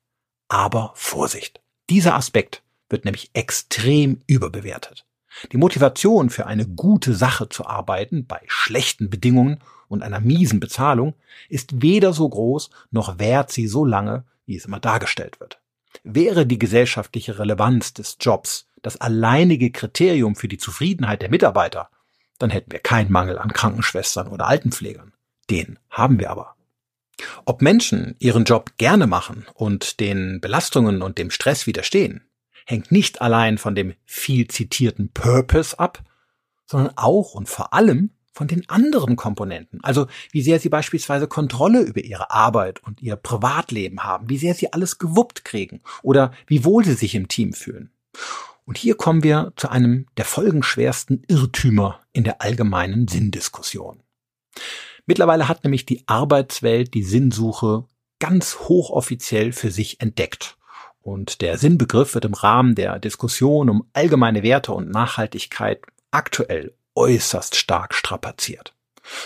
Aber 0.48 0.92
Vorsicht! 0.94 1.60
Dieser 1.90 2.14
Aspekt 2.14 2.62
wird 2.88 3.04
nämlich 3.04 3.30
extrem 3.34 4.20
überbewertet. 4.26 5.06
Die 5.52 5.56
Motivation 5.56 6.30
für 6.30 6.46
eine 6.46 6.66
gute 6.66 7.14
Sache 7.14 7.48
zu 7.48 7.66
arbeiten 7.66 8.26
bei 8.26 8.40
schlechten 8.46 9.10
Bedingungen 9.10 9.60
und 9.88 10.02
einer 10.02 10.20
miesen 10.20 10.60
Bezahlung 10.60 11.14
ist 11.48 11.82
weder 11.82 12.12
so 12.12 12.28
groß 12.28 12.70
noch 12.90 13.18
währt 13.18 13.50
sie 13.50 13.66
so 13.66 13.84
lange, 13.84 14.24
wie 14.46 14.56
es 14.56 14.66
immer 14.66 14.80
dargestellt 14.80 15.40
wird. 15.40 15.60
Wäre 16.02 16.46
die 16.46 16.58
gesellschaftliche 16.58 17.38
Relevanz 17.38 17.94
des 17.94 18.16
Jobs 18.20 18.66
das 18.84 19.00
alleinige 19.00 19.70
Kriterium 19.72 20.36
für 20.36 20.46
die 20.46 20.58
Zufriedenheit 20.58 21.22
der 21.22 21.30
Mitarbeiter, 21.30 21.88
dann 22.38 22.50
hätten 22.50 22.70
wir 22.70 22.80
keinen 22.80 23.10
Mangel 23.10 23.38
an 23.38 23.52
Krankenschwestern 23.52 24.28
oder 24.28 24.46
Altenpflegern. 24.46 25.12
Den 25.50 25.78
haben 25.90 26.20
wir 26.20 26.30
aber. 26.30 26.54
Ob 27.44 27.62
Menschen 27.62 28.16
ihren 28.18 28.44
Job 28.44 28.72
gerne 28.76 29.06
machen 29.06 29.46
und 29.54 30.00
den 30.00 30.40
Belastungen 30.40 31.00
und 31.00 31.18
dem 31.18 31.30
Stress 31.30 31.66
widerstehen, 31.66 32.26
hängt 32.66 32.92
nicht 32.92 33.22
allein 33.22 33.58
von 33.58 33.74
dem 33.74 33.94
viel 34.04 34.48
zitierten 34.48 35.10
Purpose 35.12 35.78
ab, 35.78 36.02
sondern 36.66 36.92
auch 36.96 37.34
und 37.34 37.48
vor 37.48 37.72
allem 37.72 38.10
von 38.32 38.48
den 38.48 38.68
anderen 38.68 39.16
Komponenten. 39.16 39.78
Also 39.82 40.08
wie 40.32 40.42
sehr 40.42 40.58
sie 40.58 40.68
beispielsweise 40.68 41.28
Kontrolle 41.28 41.82
über 41.82 42.02
ihre 42.02 42.32
Arbeit 42.32 42.82
und 42.82 43.00
ihr 43.00 43.16
Privatleben 43.16 44.02
haben, 44.02 44.28
wie 44.28 44.38
sehr 44.38 44.54
sie 44.54 44.72
alles 44.72 44.98
gewuppt 44.98 45.44
kriegen 45.44 45.82
oder 46.02 46.32
wie 46.46 46.64
wohl 46.64 46.84
sie 46.84 46.94
sich 46.94 47.14
im 47.14 47.28
Team 47.28 47.52
fühlen. 47.52 47.90
Und 48.64 48.78
hier 48.78 48.96
kommen 48.96 49.22
wir 49.22 49.52
zu 49.56 49.68
einem 49.68 50.06
der 50.16 50.24
folgenschwersten 50.24 51.22
Irrtümer 51.28 52.00
in 52.12 52.24
der 52.24 52.40
allgemeinen 52.40 53.08
Sinndiskussion. 53.08 54.02
Mittlerweile 55.06 55.48
hat 55.48 55.64
nämlich 55.64 55.84
die 55.84 56.02
Arbeitswelt 56.06 56.94
die 56.94 57.02
Sinnsuche 57.02 57.84
ganz 58.18 58.58
hochoffiziell 58.60 59.52
für 59.52 59.70
sich 59.70 60.00
entdeckt. 60.00 60.56
Und 61.02 61.42
der 61.42 61.58
Sinnbegriff 61.58 62.14
wird 62.14 62.24
im 62.24 62.32
Rahmen 62.32 62.74
der 62.74 62.98
Diskussion 62.98 63.68
um 63.68 63.86
allgemeine 63.92 64.42
Werte 64.42 64.72
und 64.72 64.90
Nachhaltigkeit 64.90 65.82
aktuell 66.10 66.74
äußerst 66.94 67.56
stark 67.56 67.92
strapaziert. 67.92 68.74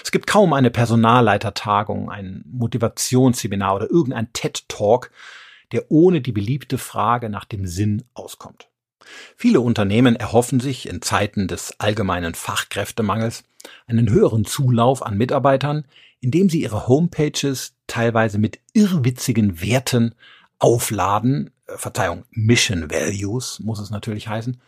Es 0.03 0.11
gibt 0.11 0.27
kaum 0.27 0.53
eine 0.53 0.71
Personalleitertagung, 0.71 2.11
ein 2.11 2.43
Motivationsseminar 2.51 3.77
oder 3.77 3.89
irgendein 3.89 4.33
TED-Talk, 4.33 5.13
der 5.71 5.91
ohne 5.91 6.21
die 6.21 6.33
beliebte 6.33 6.79
Frage 6.79 7.29
nach 7.29 7.45
dem 7.45 7.67
Sinn 7.67 8.05
auskommt. 8.15 8.68
Viele 9.37 9.61
Unternehmen 9.61 10.17
erhoffen 10.17 10.61
sich 10.61 10.89
in 10.89 11.03
Zeiten 11.03 11.49
des 11.49 11.79
allgemeinen 11.79 12.35
Fachkräftemangels 12.35 13.45
einen 13.87 14.11
höheren 14.11 14.45
Zulauf 14.45 15.05
an 15.05 15.17
Mitarbeitern, 15.17 15.85
indem 16.21 16.49
sie 16.49 16.63
ihre 16.63 16.89
Homepages 16.89 17.75
teilweise 17.87 18.39
mit 18.39 18.59
irrwitzigen 18.73 19.61
Werten 19.61 20.15
aufladen, 20.59 21.51
äh, 21.67 21.77
Verzeihung, 21.77 22.25
Mission 22.31 22.91
Values 22.91 23.61
muss 23.61 23.79
es 23.79 23.91
natürlich 23.91 24.29
heißen, 24.29 24.61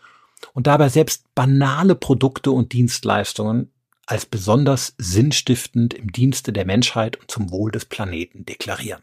und 0.54 0.66
dabei 0.66 0.88
selbst 0.88 1.34
banale 1.34 1.94
Produkte 1.94 2.50
und 2.50 2.72
Dienstleistungen 2.72 3.70
als 4.06 4.26
besonders 4.26 4.94
sinnstiftend 4.98 5.94
im 5.94 6.10
Dienste 6.10 6.52
der 6.52 6.64
Menschheit 6.64 7.16
und 7.16 7.30
zum 7.30 7.50
Wohl 7.50 7.70
des 7.70 7.84
Planeten 7.84 8.44
deklarieren. 8.44 9.02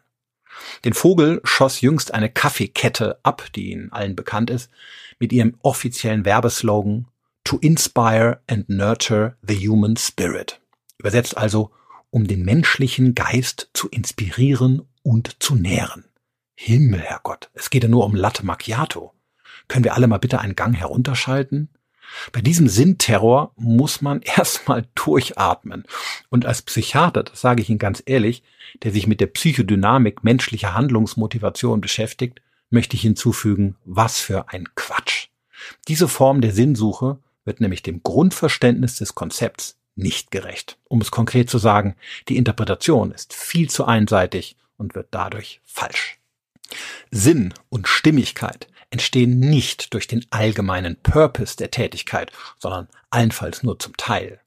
Den 0.86 0.94
Vogel 0.94 1.42
schoss 1.44 1.82
jüngst 1.82 2.14
eine 2.14 2.30
Kaffeekette 2.30 3.20
ab, 3.24 3.48
die 3.56 3.72
Ihnen 3.72 3.92
allen 3.92 4.16
bekannt 4.16 4.50
ist, 4.50 4.70
mit 5.20 5.34
ihrem 5.34 5.56
offiziellen 5.62 6.26
Werbeslogan 6.26 7.08
To 7.44 7.58
inspire 7.60 8.42
and 8.48 8.68
nurture 8.68 9.38
the 9.42 9.56
human 9.56 9.96
spirit. 9.96 10.60
Übersetzt 10.98 11.38
also, 11.38 11.72
um 12.10 12.28
den 12.28 12.44
menschlichen 12.44 13.16
Geist 13.16 13.70
zu 13.74 13.88
inspirieren 13.88 14.82
und 15.02 15.42
zu 15.42 15.56
nähren. 15.56 16.04
Himmel, 16.56 17.00
Herrgott, 17.00 17.50
es 17.54 17.70
geht 17.70 17.84
ja 17.84 17.90
nur 17.90 18.06
um 18.06 18.16
Latte 18.16 18.46
Macchiato. 18.46 19.14
Können 19.70 19.86
wir 19.86 19.94
alle 19.94 20.08
mal 20.08 20.18
bitte 20.18 20.40
einen 20.40 20.56
Gang 20.56 20.76
herunterschalten? 20.76 21.70
Bei 22.32 22.42
diesem 22.42 22.68
Sinnterror 22.68 23.54
muss 23.56 24.02
man 24.02 24.22
erstmal 24.38 24.86
durchatmen. 24.96 25.84
Und 26.30 26.46
als 26.46 26.62
Psychiater, 26.62 27.24
das 27.24 27.42
sage 27.42 27.62
ich 27.62 27.70
Ihnen 27.70 27.80
ganz 27.80 28.02
ehrlich, 28.06 28.44
der 28.84 28.92
sich 28.92 29.08
mit 29.08 29.22
der 29.22 29.28
Psychodynamik 29.28 30.24
menschlicher 30.24 30.74
Handlungsmotivation 30.74 31.82
beschäftigt, 31.82 32.42
möchte 32.70 32.96
ich 32.96 33.02
hinzufügen, 33.02 33.76
was 33.86 34.20
für 34.20 34.50
ein 34.50 34.68
Quatsch. 34.76 35.28
Diese 35.88 36.08
Form 36.08 36.42
der 36.42 36.52
Sinnsuche 36.52 37.20
wird 37.46 37.62
nämlich 37.62 37.82
dem 37.82 38.04
Grundverständnis 38.04 38.98
des 38.98 39.16
Konzepts 39.16 39.78
nicht 39.96 40.32
gerecht. 40.32 40.78
Um 40.86 41.02
es 41.02 41.12
konkret 41.12 41.50
zu 41.50 41.58
sagen, 41.58 41.96
die 42.28 42.38
Interpretation 42.38 43.12
ist 43.12 43.34
viel 43.34 43.70
zu 43.70 43.86
einseitig 43.86 44.58
und 44.78 44.96
wird 44.96 45.08
dadurch 45.12 45.62
falsch. 45.66 46.20
Sinn 47.10 47.54
und 47.70 47.88
Stimmigkeit 47.88 48.68
entstehen 48.90 49.40
nicht 49.40 49.94
durch 49.94 50.08
den 50.08 50.26
allgemeinen 50.30 50.98
Purpose 51.02 51.58
der 51.58 51.72
Tätigkeit, 51.72 52.32
sondern 52.58 52.88
allenfalls 53.10 53.64
nur 53.64 53.80
zum 53.80 53.96
Teil. 53.98 54.40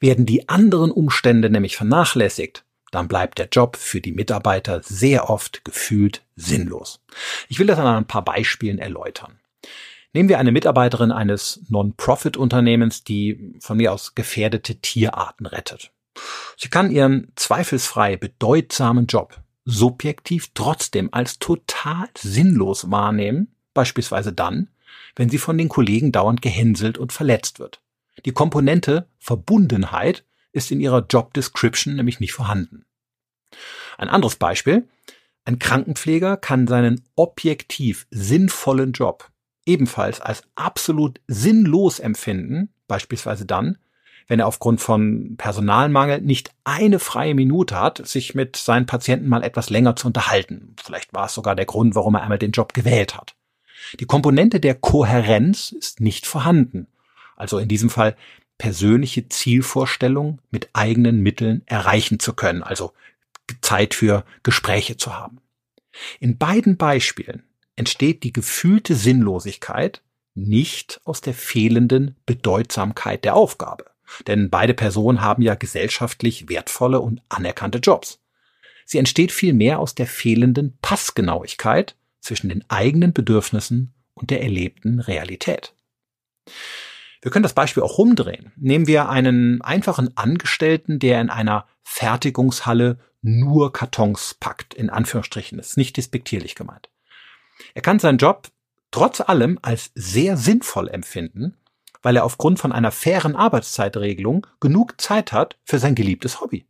Werden 0.00 0.26
die 0.26 0.48
anderen 0.48 0.90
Umstände 0.90 1.50
nämlich 1.50 1.76
vernachlässigt, 1.76 2.64
dann 2.92 3.08
bleibt 3.08 3.38
der 3.38 3.48
Job 3.50 3.76
für 3.76 4.00
die 4.00 4.12
Mitarbeiter 4.12 4.82
sehr 4.82 5.28
oft 5.28 5.64
gefühlt 5.64 6.22
sinnlos. 6.36 7.00
Ich 7.48 7.58
will 7.58 7.66
das 7.66 7.78
an 7.78 7.86
ein 7.86 8.06
paar 8.06 8.24
Beispielen 8.24 8.78
erläutern. 8.78 9.38
Nehmen 10.12 10.28
wir 10.28 10.38
eine 10.38 10.52
Mitarbeiterin 10.52 11.12
eines 11.12 11.60
Non-Profit-Unternehmens, 11.68 13.04
die 13.04 13.54
von 13.60 13.76
mir 13.76 13.92
aus 13.92 14.14
gefährdete 14.14 14.76
Tierarten 14.76 15.46
rettet. 15.46 15.92
Sie 16.56 16.68
kann 16.68 16.90
ihren 16.90 17.32
zweifelsfrei 17.36 18.16
bedeutsamen 18.16 19.06
Job 19.06 19.38
subjektiv 19.66 20.52
trotzdem 20.54 21.08
als 21.12 21.38
total 21.38 22.08
sinnlos 22.16 22.90
wahrnehmen, 22.90 23.55
beispielsweise 23.76 24.32
dann, 24.32 24.68
wenn 25.14 25.30
sie 25.30 25.38
von 25.38 25.56
den 25.56 25.68
Kollegen 25.68 26.10
dauernd 26.10 26.42
gehänselt 26.42 26.98
und 26.98 27.12
verletzt 27.12 27.60
wird. 27.60 27.80
Die 28.24 28.32
Komponente 28.32 29.06
Verbundenheit 29.18 30.24
ist 30.52 30.72
in 30.72 30.80
ihrer 30.80 31.06
Job 31.08 31.34
Description 31.34 31.94
nämlich 31.94 32.18
nicht 32.18 32.32
vorhanden. 32.32 32.84
Ein 33.98 34.08
anderes 34.08 34.36
Beispiel. 34.36 34.88
Ein 35.44 35.58
Krankenpfleger 35.58 36.36
kann 36.36 36.66
seinen 36.66 37.04
objektiv 37.14 38.06
sinnvollen 38.10 38.92
Job 38.92 39.30
ebenfalls 39.64 40.20
als 40.20 40.42
absolut 40.54 41.20
sinnlos 41.28 41.98
empfinden, 41.98 42.70
beispielsweise 42.88 43.46
dann, 43.46 43.78
wenn 44.28 44.40
er 44.40 44.46
aufgrund 44.48 44.80
von 44.80 45.36
Personalmangel 45.36 46.20
nicht 46.20 46.52
eine 46.64 46.98
freie 46.98 47.34
Minute 47.34 47.78
hat, 47.78 48.04
sich 48.06 48.34
mit 48.34 48.56
seinen 48.56 48.86
Patienten 48.86 49.28
mal 49.28 49.44
etwas 49.44 49.70
länger 49.70 49.94
zu 49.94 50.08
unterhalten. 50.08 50.74
Vielleicht 50.82 51.14
war 51.14 51.26
es 51.26 51.34
sogar 51.34 51.54
der 51.54 51.66
Grund, 51.66 51.94
warum 51.94 52.16
er 52.16 52.22
einmal 52.22 52.38
den 52.38 52.50
Job 52.50 52.74
gewählt 52.74 53.16
hat. 53.16 53.35
Die 54.00 54.06
Komponente 54.06 54.60
der 54.60 54.74
Kohärenz 54.74 55.72
ist 55.72 56.00
nicht 56.00 56.26
vorhanden. 56.26 56.86
Also 57.36 57.58
in 57.58 57.68
diesem 57.68 57.90
Fall 57.90 58.16
persönliche 58.58 59.28
Zielvorstellung 59.28 60.40
mit 60.50 60.70
eigenen 60.72 61.20
Mitteln 61.20 61.62
erreichen 61.66 62.18
zu 62.18 62.32
können, 62.32 62.62
also 62.62 62.92
Zeit 63.60 63.94
für 63.94 64.24
Gespräche 64.42 64.96
zu 64.96 65.14
haben. 65.14 65.38
In 66.20 66.38
beiden 66.38 66.76
Beispielen 66.76 67.42
entsteht 67.76 68.22
die 68.22 68.32
gefühlte 68.32 68.94
Sinnlosigkeit 68.94 70.02
nicht 70.34 71.00
aus 71.04 71.20
der 71.20 71.34
fehlenden 71.34 72.16
Bedeutsamkeit 72.26 73.24
der 73.24 73.34
Aufgabe. 73.34 73.86
Denn 74.26 74.50
beide 74.50 74.74
Personen 74.74 75.20
haben 75.20 75.42
ja 75.42 75.54
gesellschaftlich 75.54 76.48
wertvolle 76.48 77.00
und 77.00 77.22
anerkannte 77.28 77.78
Jobs. 77.78 78.20
Sie 78.84 78.98
entsteht 78.98 79.32
vielmehr 79.32 79.80
aus 79.80 79.94
der 79.94 80.06
fehlenden 80.06 80.78
Passgenauigkeit 80.80 81.96
zwischen 82.26 82.48
den 82.48 82.68
eigenen 82.68 83.12
Bedürfnissen 83.12 83.94
und 84.14 84.30
der 84.30 84.42
erlebten 84.42 85.00
Realität. 85.00 85.74
Wir 87.22 87.30
können 87.30 87.42
das 87.42 87.54
Beispiel 87.54 87.82
auch 87.82 87.98
rumdrehen. 87.98 88.52
Nehmen 88.56 88.86
wir 88.86 89.08
einen 89.08 89.62
einfachen 89.62 90.16
Angestellten, 90.16 90.98
der 90.98 91.20
in 91.20 91.30
einer 91.30 91.66
Fertigungshalle 91.82 92.98
nur 93.22 93.72
Kartons 93.72 94.34
packt, 94.34 94.74
in 94.74 94.90
Anführungsstrichen. 94.90 95.58
Das 95.58 95.70
ist 95.70 95.76
nicht 95.76 95.96
despektierlich 95.96 96.54
gemeint. 96.54 96.88
Er 97.74 97.82
kann 97.82 97.98
seinen 97.98 98.18
Job 98.18 98.48
trotz 98.90 99.20
allem 99.20 99.58
als 99.62 99.90
sehr 99.94 100.36
sinnvoll 100.36 100.88
empfinden, 100.88 101.56
weil 102.02 102.16
er 102.16 102.24
aufgrund 102.24 102.58
von 102.58 102.72
einer 102.72 102.92
fairen 102.92 103.34
Arbeitszeitregelung 103.34 104.46
genug 104.60 105.00
Zeit 105.00 105.32
hat 105.32 105.58
für 105.64 105.78
sein 105.78 105.94
geliebtes 105.94 106.40
Hobby. 106.40 106.66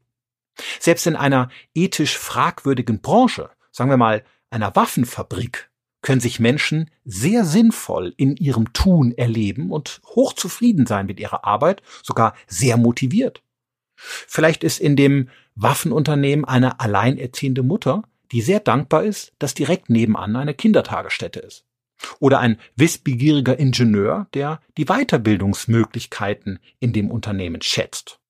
Selbst 0.81 1.07
in 1.07 1.16
einer 1.16 1.51
ethisch 1.75 2.16
fragwürdigen 2.16 3.01
Branche, 3.03 3.51
sagen 3.71 3.90
wir 3.90 3.99
mal 3.99 4.25
einer 4.57 4.75
Waffenfabrik, 4.75 5.71
können 6.01 6.21
sich 6.21 6.40
Menschen 6.40 6.90
sehr 7.05 7.45
sinnvoll 7.45 8.14
in 8.16 8.37
ihrem 8.37 8.73
Tun 8.73 9.12
erleben 9.12 9.71
und 9.71 10.01
hochzufrieden 10.07 10.87
sein 10.87 11.07
mit 11.07 11.21
ihrer 11.21 11.45
Arbeit, 11.45 11.83
sogar 12.03 12.35
sehr 12.47 12.77
motiviert. 12.77 13.42
Vielleicht 13.97 14.64
ist 14.64 14.81
in 14.81 14.97
dem 14.97 15.29
Waffenunternehmen 15.57 16.45
eine 16.45 16.81
alleinerziehende 16.81 17.62
Mutter, 17.62 18.03
die 18.33 18.40
sehr 18.40 18.61
dankbar 18.61 19.05
ist, 19.05 19.33
dass 19.38 19.55
direkt 19.55 19.90
nebenan 19.90 20.37
eine 20.37 20.55
Kindertagesstätte 20.55 21.40
ist. 21.40 21.64
Oder 22.19 22.40
ein 22.40 22.59
wissbegieriger 22.77 23.59
Ingenieur, 23.59 24.27
der 24.33 24.61
die 24.77 24.87
Weiterbildungsmöglichkeiten 24.87 26.61
in 26.79 26.92
dem 26.92 27.11
Unternehmen 27.11 27.62
schätzt. 27.62 28.21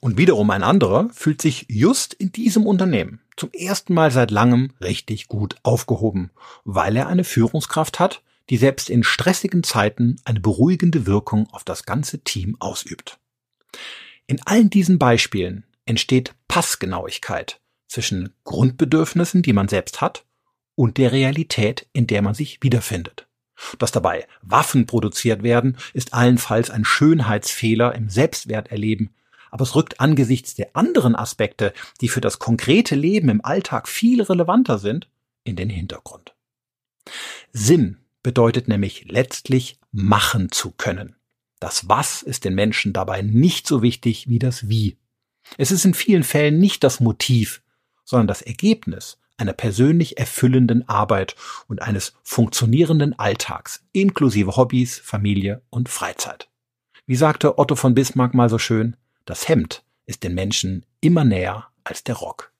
Und 0.00 0.18
wiederum 0.18 0.50
ein 0.50 0.62
anderer 0.62 1.08
fühlt 1.12 1.40
sich 1.40 1.66
just 1.68 2.14
in 2.14 2.32
diesem 2.32 2.66
Unternehmen 2.66 3.20
zum 3.36 3.50
ersten 3.52 3.94
Mal 3.94 4.10
seit 4.10 4.30
langem 4.30 4.72
richtig 4.80 5.28
gut 5.28 5.56
aufgehoben, 5.62 6.30
weil 6.64 6.96
er 6.96 7.08
eine 7.08 7.24
Führungskraft 7.24 8.00
hat, 8.00 8.22
die 8.48 8.56
selbst 8.56 8.90
in 8.90 9.02
stressigen 9.02 9.62
Zeiten 9.62 10.16
eine 10.24 10.40
beruhigende 10.40 11.06
Wirkung 11.06 11.48
auf 11.50 11.64
das 11.64 11.84
ganze 11.84 12.20
Team 12.20 12.56
ausübt. 12.60 13.18
In 14.26 14.40
allen 14.46 14.70
diesen 14.70 14.98
Beispielen 14.98 15.64
entsteht 15.84 16.34
Passgenauigkeit 16.48 17.60
zwischen 17.88 18.34
Grundbedürfnissen, 18.44 19.42
die 19.42 19.52
man 19.52 19.68
selbst 19.68 20.00
hat, 20.00 20.24
und 20.74 20.98
der 20.98 21.12
Realität, 21.12 21.86
in 21.92 22.06
der 22.06 22.22
man 22.22 22.34
sich 22.34 22.62
wiederfindet. 22.62 23.26
Dass 23.78 23.92
dabei 23.92 24.26
Waffen 24.42 24.86
produziert 24.86 25.42
werden, 25.42 25.78
ist 25.94 26.12
allenfalls 26.12 26.70
ein 26.70 26.84
Schönheitsfehler 26.84 27.94
im 27.94 28.10
Selbstwerterleben, 28.10 29.14
aber 29.50 29.62
es 29.62 29.74
rückt 29.74 30.00
angesichts 30.00 30.54
der 30.54 30.74
anderen 30.74 31.14
Aspekte, 31.14 31.72
die 32.00 32.08
für 32.08 32.20
das 32.20 32.38
konkrete 32.38 32.94
Leben 32.94 33.28
im 33.28 33.44
Alltag 33.44 33.88
viel 33.88 34.22
relevanter 34.22 34.78
sind, 34.78 35.08
in 35.44 35.56
den 35.56 35.70
Hintergrund. 35.70 36.34
Sinn 37.52 37.98
bedeutet 38.22 38.68
nämlich 38.68 39.06
letztlich 39.08 39.78
machen 39.92 40.50
zu 40.50 40.72
können. 40.72 41.16
Das 41.60 41.88
Was 41.88 42.22
ist 42.22 42.44
den 42.44 42.54
Menschen 42.54 42.92
dabei 42.92 43.22
nicht 43.22 43.66
so 43.66 43.82
wichtig 43.82 44.28
wie 44.28 44.38
das 44.38 44.68
Wie. 44.68 44.98
Es 45.56 45.70
ist 45.70 45.84
in 45.84 45.94
vielen 45.94 46.24
Fällen 46.24 46.58
nicht 46.58 46.84
das 46.84 47.00
Motiv, 47.00 47.62
sondern 48.04 48.26
das 48.26 48.42
Ergebnis 48.42 49.18
einer 49.38 49.52
persönlich 49.52 50.18
erfüllenden 50.18 50.88
Arbeit 50.88 51.36
und 51.68 51.82
eines 51.82 52.14
funktionierenden 52.22 53.18
Alltags, 53.18 53.84
inklusive 53.92 54.56
Hobbys, 54.56 54.98
Familie 54.98 55.62
und 55.70 55.88
Freizeit. 55.88 56.48
Wie 57.06 57.16
sagte 57.16 57.58
Otto 57.58 57.76
von 57.76 57.94
Bismarck 57.94 58.34
mal 58.34 58.48
so 58.48 58.58
schön, 58.58 58.96
das 59.26 59.48
Hemd 59.48 59.82
ist 60.06 60.22
den 60.22 60.34
Menschen 60.34 60.86
immer 61.00 61.24
näher 61.24 61.66
als 61.84 62.04
der 62.04 62.14
Rock. 62.14 62.52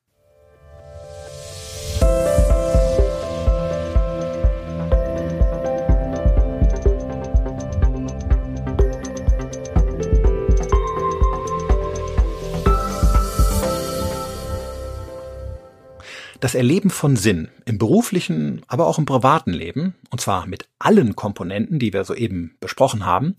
Das 16.41 16.55
Erleben 16.55 16.91
von 16.91 17.17
Sinn 17.17 17.49
im 17.65 17.79
beruflichen, 17.79 18.63
aber 18.69 18.87
auch 18.87 18.99
im 18.99 19.07
privaten 19.07 19.53
Leben, 19.53 19.95
und 20.11 20.21
zwar 20.21 20.47
mit 20.47 20.69
allen 20.79 21.17
Komponenten, 21.17 21.79
die 21.79 21.93
wir 21.93 22.05
soeben 22.05 22.57
besprochen 22.61 23.07
haben, 23.07 23.37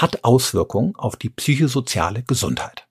hat 0.00 0.24
Auswirkungen 0.24 0.94
auf 0.96 1.16
die 1.16 1.28
psychosoziale 1.28 2.22
Gesundheit. 2.22 2.86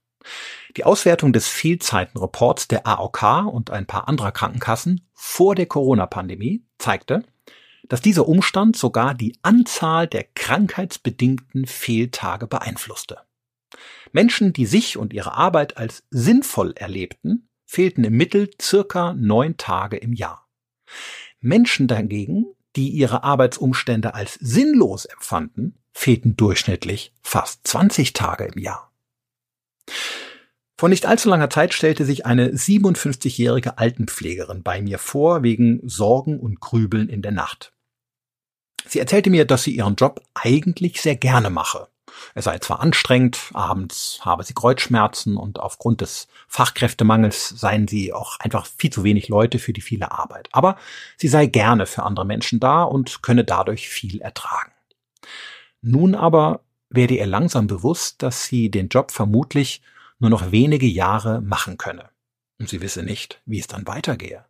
Die 0.76 0.84
Auswertung 0.84 1.34
des 1.34 1.48
Fehlzeitenreports 1.48 2.68
der 2.68 2.86
AOK 2.86 3.48
und 3.52 3.72
ein 3.72 3.88
paar 3.88 4.08
anderer 4.08 4.32
Krankenkassen 4.32 5.08
vor 5.14 5.56
der 5.56 5.66
Corona-Pandemie 5.66 6.64
zeigte, 6.78 7.24
dass 7.88 8.02
dieser 8.02 8.28
Umstand 8.28 8.76
sogar 8.76 9.14
die 9.14 9.38
Anzahl 9.42 10.08
der 10.08 10.26
krankheitsbedingten 10.36 11.66
Fehltage 11.66 12.46
beeinflusste. 12.46 13.20
Menschen, 14.12 14.52
die 14.52 14.66
sich 14.66 14.98
und 14.98 15.14
ihre 15.14 15.34
Arbeit 15.34 15.78
als 15.78 16.04
sinnvoll 16.10 16.74
erlebten, 16.76 17.48
fehlten 17.66 18.04
im 18.04 18.14
Mittel 18.14 18.50
circa 18.62 19.14
neun 19.14 19.58
Tage 19.58 19.98
im 19.98 20.14
Jahr. 20.14 20.48
Menschen 21.40 21.88
dagegen, 21.88 22.46
die 22.76 22.90
ihre 22.90 23.24
Arbeitsumstände 23.24 24.14
als 24.14 24.36
sinnlos 24.36 25.06
empfanden, 25.06 25.78
fehlten 25.98 26.38
durchschnittlich 26.38 27.12
fast 27.24 27.66
20 27.68 28.14
Tage 28.14 28.46
im 28.46 28.62
Jahr. 28.62 28.92
Vor 30.78 30.90
nicht 30.90 31.08
allzu 31.08 31.28
langer 31.28 31.50
Zeit 31.50 31.74
stellte 31.74 32.06
sich 32.06 32.26
eine 32.26 32.52
57-jährige 32.52 33.80
Altenpflegerin 33.80 34.62
bei 34.62 34.80
mir 34.80 35.00
vor 35.00 35.42
wegen 35.42 35.82
Sorgen 35.84 36.40
und 36.40 36.60
Grübeln 36.60 37.10
in 37.10 37.24
der 37.24 37.32
Nacht. 37.32 37.74
Sie 38.88 39.00
erzählte 39.00 39.32
mir, 39.32 39.46
dass 39.46 39.64
sie 39.64 39.76
ihren 39.76 39.96
Job 39.96 40.22
eigentlich 40.36 41.02
sehr 41.02 41.16
gerne 41.16 41.50
mache. 41.50 41.88
Er 42.36 42.44
sei 42.44 42.60
zwar 42.60 42.80
anstrengend, 42.80 43.40
abends 43.54 44.20
habe 44.22 44.44
sie 44.44 44.54
Kreuzschmerzen 44.54 45.36
und 45.36 45.60
aufgrund 45.60 46.02
des 46.02 46.28
Fachkräftemangels 46.48 47.50
seien 47.50 47.88
sie 47.88 48.14
auch 48.14 48.40
einfach 48.40 48.68
viel 48.68 48.92
zu 48.92 49.04
wenig 49.04 49.30
Leute 49.30 49.58
für 49.58 49.74
die 49.74 49.82
viele 49.82 50.12
Arbeit. 50.12 50.48
Aber 50.52 50.78
sie 51.18 51.28
sei 51.28 51.48
gerne 51.48 51.88
für 51.88 52.04
andere 52.04 52.26
Menschen 52.26 52.60
da 52.60 52.84
und 52.84 53.24
könne 53.24 53.44
dadurch 53.44 53.90
viel 53.90 54.22
ertragen. 54.22 54.72
Nun 55.82 56.16
aber 56.16 56.62
werde 56.90 57.16
ihr 57.16 57.26
langsam 57.26 57.68
bewusst, 57.68 58.22
dass 58.24 58.46
sie 58.46 58.70
den 58.70 58.90
Job 58.90 59.12
vermutlich 59.12 59.82
nur 60.20 60.30
noch 60.30 60.52
wenige 60.52 60.88
Jahre 60.88 61.42
machen 61.42 61.78
könne. 61.78 62.10
Und 62.60 62.70
sie 62.70 62.82
wisse 62.82 63.04
nicht, 63.04 63.42
wie 63.46 63.60
es 63.60 63.68
dann 63.68 63.86
weitergehe. 63.86 64.46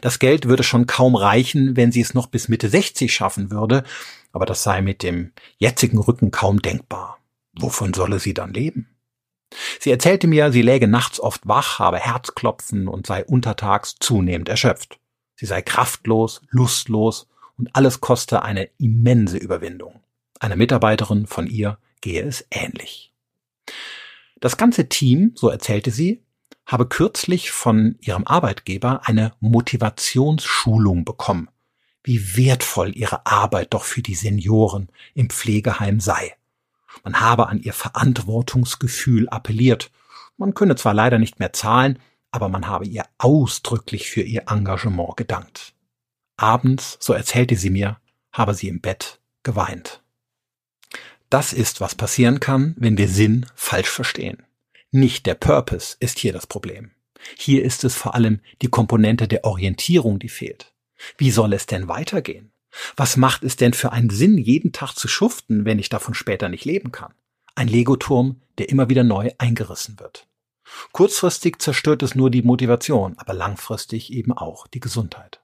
Das 0.00 0.18
Geld 0.18 0.46
würde 0.46 0.64
schon 0.64 0.86
kaum 0.86 1.14
reichen, 1.14 1.76
wenn 1.76 1.92
sie 1.92 2.00
es 2.00 2.14
noch 2.14 2.26
bis 2.26 2.48
Mitte 2.48 2.68
60 2.68 3.12
schaffen 3.12 3.50
würde, 3.50 3.84
aber 4.32 4.44
das 4.44 4.62
sei 4.62 4.82
mit 4.82 5.02
dem 5.02 5.32
jetzigen 5.56 5.98
Rücken 5.98 6.30
kaum 6.30 6.60
denkbar. 6.60 7.18
Wovon 7.52 7.94
solle 7.94 8.18
sie 8.18 8.34
dann 8.34 8.52
leben? 8.52 8.88
Sie 9.80 9.90
erzählte 9.90 10.26
mir, 10.26 10.52
sie 10.52 10.62
läge 10.62 10.88
nachts 10.88 11.20
oft 11.20 11.46
wach, 11.46 11.78
habe 11.78 11.98
Herzklopfen 11.98 12.86
und 12.86 13.06
sei 13.06 13.24
untertags 13.24 13.96
zunehmend 13.98 14.48
erschöpft. 14.48 14.98
Sie 15.36 15.46
sei 15.46 15.62
kraftlos, 15.62 16.42
lustlos 16.50 17.28
und 17.56 17.74
alles 17.74 18.00
koste 18.00 18.42
eine 18.42 18.68
immense 18.78 19.38
Überwindung. 19.38 20.02
Einer 20.40 20.56
Mitarbeiterin 20.56 21.26
von 21.26 21.46
ihr 21.46 21.78
gehe 22.00 22.22
es 22.22 22.46
ähnlich. 22.50 23.12
Das 24.40 24.56
ganze 24.56 24.88
Team, 24.88 25.32
so 25.34 25.48
erzählte 25.48 25.90
sie, 25.90 26.22
habe 26.66 26.86
kürzlich 26.86 27.50
von 27.50 27.96
ihrem 28.00 28.26
Arbeitgeber 28.26 29.00
eine 29.04 29.32
Motivationsschulung 29.40 31.04
bekommen, 31.04 31.48
wie 32.04 32.36
wertvoll 32.36 32.96
ihre 32.96 33.26
Arbeit 33.26 33.74
doch 33.74 33.84
für 33.84 34.02
die 34.02 34.14
Senioren 34.14 34.88
im 35.14 35.30
Pflegeheim 35.30 35.98
sei. 35.98 36.36
Man 37.04 37.20
habe 37.20 37.48
an 37.48 37.60
ihr 37.60 37.72
Verantwortungsgefühl 37.72 39.28
appelliert. 39.28 39.90
Man 40.36 40.54
könne 40.54 40.76
zwar 40.76 40.94
leider 40.94 41.18
nicht 41.18 41.38
mehr 41.38 41.52
zahlen, 41.52 41.98
aber 42.30 42.48
man 42.48 42.66
habe 42.66 42.86
ihr 42.86 43.04
ausdrücklich 43.16 44.10
für 44.10 44.22
ihr 44.22 44.44
Engagement 44.48 45.16
gedankt. 45.16 45.74
Abends, 46.36 46.98
so 47.00 47.12
erzählte 47.12 47.56
sie 47.56 47.70
mir, 47.70 47.98
habe 48.32 48.54
sie 48.54 48.68
im 48.68 48.80
Bett 48.80 49.20
geweint. 49.42 50.02
Das 51.30 51.52
ist, 51.52 51.80
was 51.80 51.94
passieren 51.94 52.40
kann, 52.40 52.74
wenn 52.78 52.96
wir 52.96 53.08
Sinn 53.08 53.46
falsch 53.54 53.90
verstehen. 53.90 54.42
Nicht 54.90 55.26
der 55.26 55.34
Purpose 55.34 55.96
ist 56.00 56.18
hier 56.18 56.32
das 56.32 56.46
Problem. 56.46 56.92
Hier 57.36 57.64
ist 57.64 57.84
es 57.84 57.94
vor 57.94 58.14
allem 58.14 58.40
die 58.62 58.68
Komponente 58.68 59.28
der 59.28 59.44
Orientierung, 59.44 60.18
die 60.18 60.30
fehlt. 60.30 60.72
Wie 61.18 61.30
soll 61.30 61.52
es 61.52 61.66
denn 61.66 61.88
weitergehen? 61.88 62.50
Was 62.96 63.16
macht 63.16 63.42
es 63.42 63.56
denn 63.56 63.74
für 63.74 63.92
einen 63.92 64.10
Sinn, 64.10 64.38
jeden 64.38 64.72
Tag 64.72 64.94
zu 64.94 65.08
schuften, 65.08 65.64
wenn 65.64 65.78
ich 65.78 65.88
davon 65.88 66.14
später 66.14 66.48
nicht 66.48 66.64
leben 66.64 66.92
kann? 66.92 67.12
Ein 67.54 67.68
Legoturm, 67.68 68.40
der 68.56 68.68
immer 68.68 68.88
wieder 68.88 69.04
neu 69.04 69.30
eingerissen 69.38 69.98
wird. 69.98 70.26
Kurzfristig 70.92 71.60
zerstört 71.60 72.02
es 72.02 72.14
nur 72.14 72.30
die 72.30 72.42
Motivation, 72.42 73.14
aber 73.18 73.34
langfristig 73.34 74.12
eben 74.12 74.32
auch 74.32 74.66
die 74.66 74.80
Gesundheit. 74.80 75.40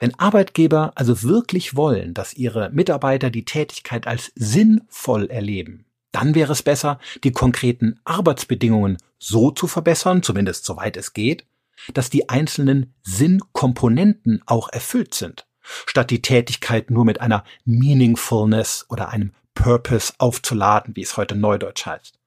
Wenn 0.00 0.18
Arbeitgeber 0.18 0.92
also 0.94 1.22
wirklich 1.22 1.76
wollen, 1.76 2.14
dass 2.14 2.32
ihre 2.32 2.70
Mitarbeiter 2.70 3.28
die 3.28 3.44
Tätigkeit 3.44 4.06
als 4.06 4.32
sinnvoll 4.34 5.26
erleben, 5.26 5.84
dann 6.10 6.34
wäre 6.34 6.52
es 6.52 6.62
besser, 6.62 6.98
die 7.22 7.32
konkreten 7.32 8.00
Arbeitsbedingungen 8.04 8.96
so 9.18 9.50
zu 9.50 9.66
verbessern, 9.66 10.22
zumindest 10.22 10.64
soweit 10.64 10.96
es 10.96 11.12
geht, 11.12 11.44
dass 11.92 12.08
die 12.08 12.30
einzelnen 12.30 12.94
Sinnkomponenten 13.02 14.42
auch 14.46 14.70
erfüllt 14.70 15.12
sind, 15.12 15.46
statt 15.60 16.10
die 16.10 16.22
Tätigkeit 16.22 16.90
nur 16.90 17.04
mit 17.04 17.20
einer 17.20 17.44
Meaningfulness 17.66 18.86
oder 18.88 19.10
einem 19.10 19.32
Purpose 19.54 20.14
aufzuladen, 20.16 20.96
wie 20.96 21.02
es 21.02 21.18
heute 21.18 21.36
neudeutsch 21.36 21.84
heißt. 21.84 22.18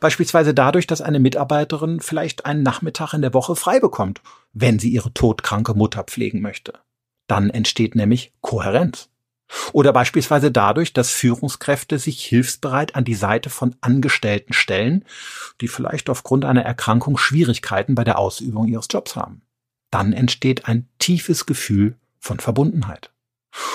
Beispielsweise 0.00 0.52
dadurch, 0.52 0.86
dass 0.86 1.00
eine 1.00 1.20
Mitarbeiterin 1.20 2.00
vielleicht 2.00 2.44
einen 2.44 2.62
Nachmittag 2.62 3.14
in 3.14 3.22
der 3.22 3.34
Woche 3.34 3.56
frei 3.56 3.80
bekommt, 3.80 4.20
wenn 4.52 4.78
sie 4.78 4.90
ihre 4.90 5.12
todkranke 5.12 5.72
Mutter 5.72 6.04
pflegen 6.04 6.40
möchte. 6.40 6.74
Dann 7.28 7.50
entsteht 7.50 7.94
nämlich 7.94 8.32
Kohärenz. 8.40 9.08
Oder 9.72 9.92
beispielsweise 9.92 10.50
dadurch, 10.50 10.92
dass 10.92 11.10
Führungskräfte 11.10 11.98
sich 11.98 12.24
hilfsbereit 12.24 12.96
an 12.96 13.04
die 13.04 13.14
Seite 13.14 13.48
von 13.48 13.76
Angestellten 13.80 14.52
stellen, 14.52 15.04
die 15.60 15.68
vielleicht 15.68 16.10
aufgrund 16.10 16.44
einer 16.44 16.62
Erkrankung 16.62 17.16
Schwierigkeiten 17.16 17.94
bei 17.94 18.04
der 18.04 18.18
Ausübung 18.18 18.66
ihres 18.66 18.88
Jobs 18.90 19.16
haben. 19.16 19.42
Dann 19.90 20.12
entsteht 20.12 20.66
ein 20.66 20.86
tiefes 20.98 21.46
Gefühl 21.46 21.96
von 22.18 22.40
Verbundenheit. 22.40 23.10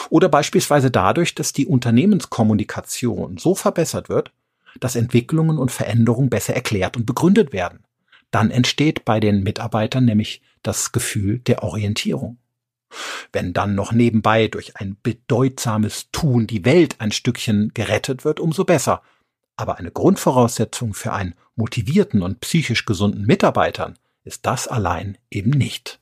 Oder 0.10 0.30
beispielsweise 0.30 0.92
dadurch, 0.92 1.34
dass 1.34 1.54
die 1.54 1.66
Unternehmenskommunikation 1.66 3.38
so 3.38 3.56
verbessert 3.56 4.10
wird, 4.10 4.32
dass 4.80 4.96
Entwicklungen 4.96 5.58
und 5.58 5.72
Veränderungen 5.72 6.30
besser 6.30 6.54
erklärt 6.54 6.98
und 6.98 7.06
begründet 7.06 7.52
werden. 7.52 7.84
Dann 8.30 8.52
entsteht 8.52 9.06
bei 9.06 9.20
den 9.20 9.44
Mitarbeitern 9.44 10.06
nämlich 10.06 10.42
das 10.62 10.92
Gefühl 10.92 11.40
der 11.40 11.64
Orientierung. 11.64 12.38
Wenn 13.32 13.54
dann 13.54 13.76
noch 13.76 13.92
nebenbei 13.92 14.48
durch 14.48 14.78
ein 14.78 14.98
bedeutsames 15.02 16.10
Tun 16.12 16.48
die 16.48 16.66
Welt 16.66 17.00
ein 17.00 17.12
Stückchen 17.12 17.72
gerettet 17.74 18.26
wird, 18.26 18.40
umso 18.40 18.64
besser. 18.64 19.02
Aber 19.56 19.78
eine 19.78 19.92
Grundvoraussetzung 19.92 20.94
für 20.94 21.14
einen 21.14 21.36
motivierten 21.56 22.22
und 22.22 22.40
psychisch 22.40 22.86
gesunden 22.86 23.26
Mitarbeitern 23.26 23.98
ist 24.24 24.46
das 24.46 24.68
allein 24.68 25.18
eben 25.30 25.52
nicht. 25.52 26.00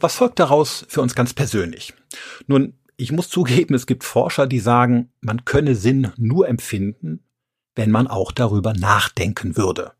Was 0.00 0.16
folgt 0.16 0.38
daraus 0.38 0.84
für 0.88 1.00
uns 1.00 1.14
ganz 1.14 1.32
persönlich? 1.32 1.94
Nun, 2.46 2.74
ich 2.96 3.12
muss 3.12 3.28
zugeben, 3.28 3.74
es 3.74 3.86
gibt 3.86 4.04
Forscher, 4.04 4.46
die 4.46 4.60
sagen, 4.60 5.10
man 5.20 5.44
könne 5.44 5.74
Sinn 5.74 6.12
nur 6.16 6.48
empfinden, 6.48 7.20
wenn 7.74 7.90
man 7.90 8.06
auch 8.06 8.32
darüber 8.32 8.72
nachdenken 8.72 9.56
würde. 9.56 9.92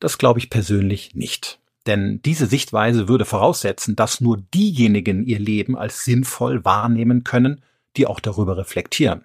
Das 0.00 0.18
glaube 0.18 0.38
ich 0.38 0.50
persönlich 0.50 1.14
nicht. 1.14 1.60
Denn 1.86 2.20
diese 2.22 2.46
Sichtweise 2.46 3.08
würde 3.08 3.24
voraussetzen, 3.24 3.96
dass 3.96 4.20
nur 4.20 4.38
diejenigen 4.54 5.24
ihr 5.24 5.38
Leben 5.38 5.76
als 5.76 6.04
sinnvoll 6.04 6.64
wahrnehmen 6.64 7.24
können, 7.24 7.62
die 7.96 8.06
auch 8.06 8.20
darüber 8.20 8.56
reflektieren. 8.56 9.24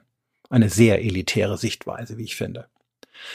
Eine 0.50 0.70
sehr 0.70 1.04
elitäre 1.04 1.58
Sichtweise, 1.58 2.18
wie 2.18 2.24
ich 2.24 2.36
finde. 2.36 2.68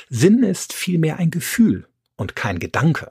Sinn 0.09 0.43
ist 0.43 0.73
vielmehr 0.73 1.19
ein 1.19 1.31
Gefühl 1.31 1.87
und 2.17 2.37
kein 2.37 2.59
Gedanke. 2.59 3.11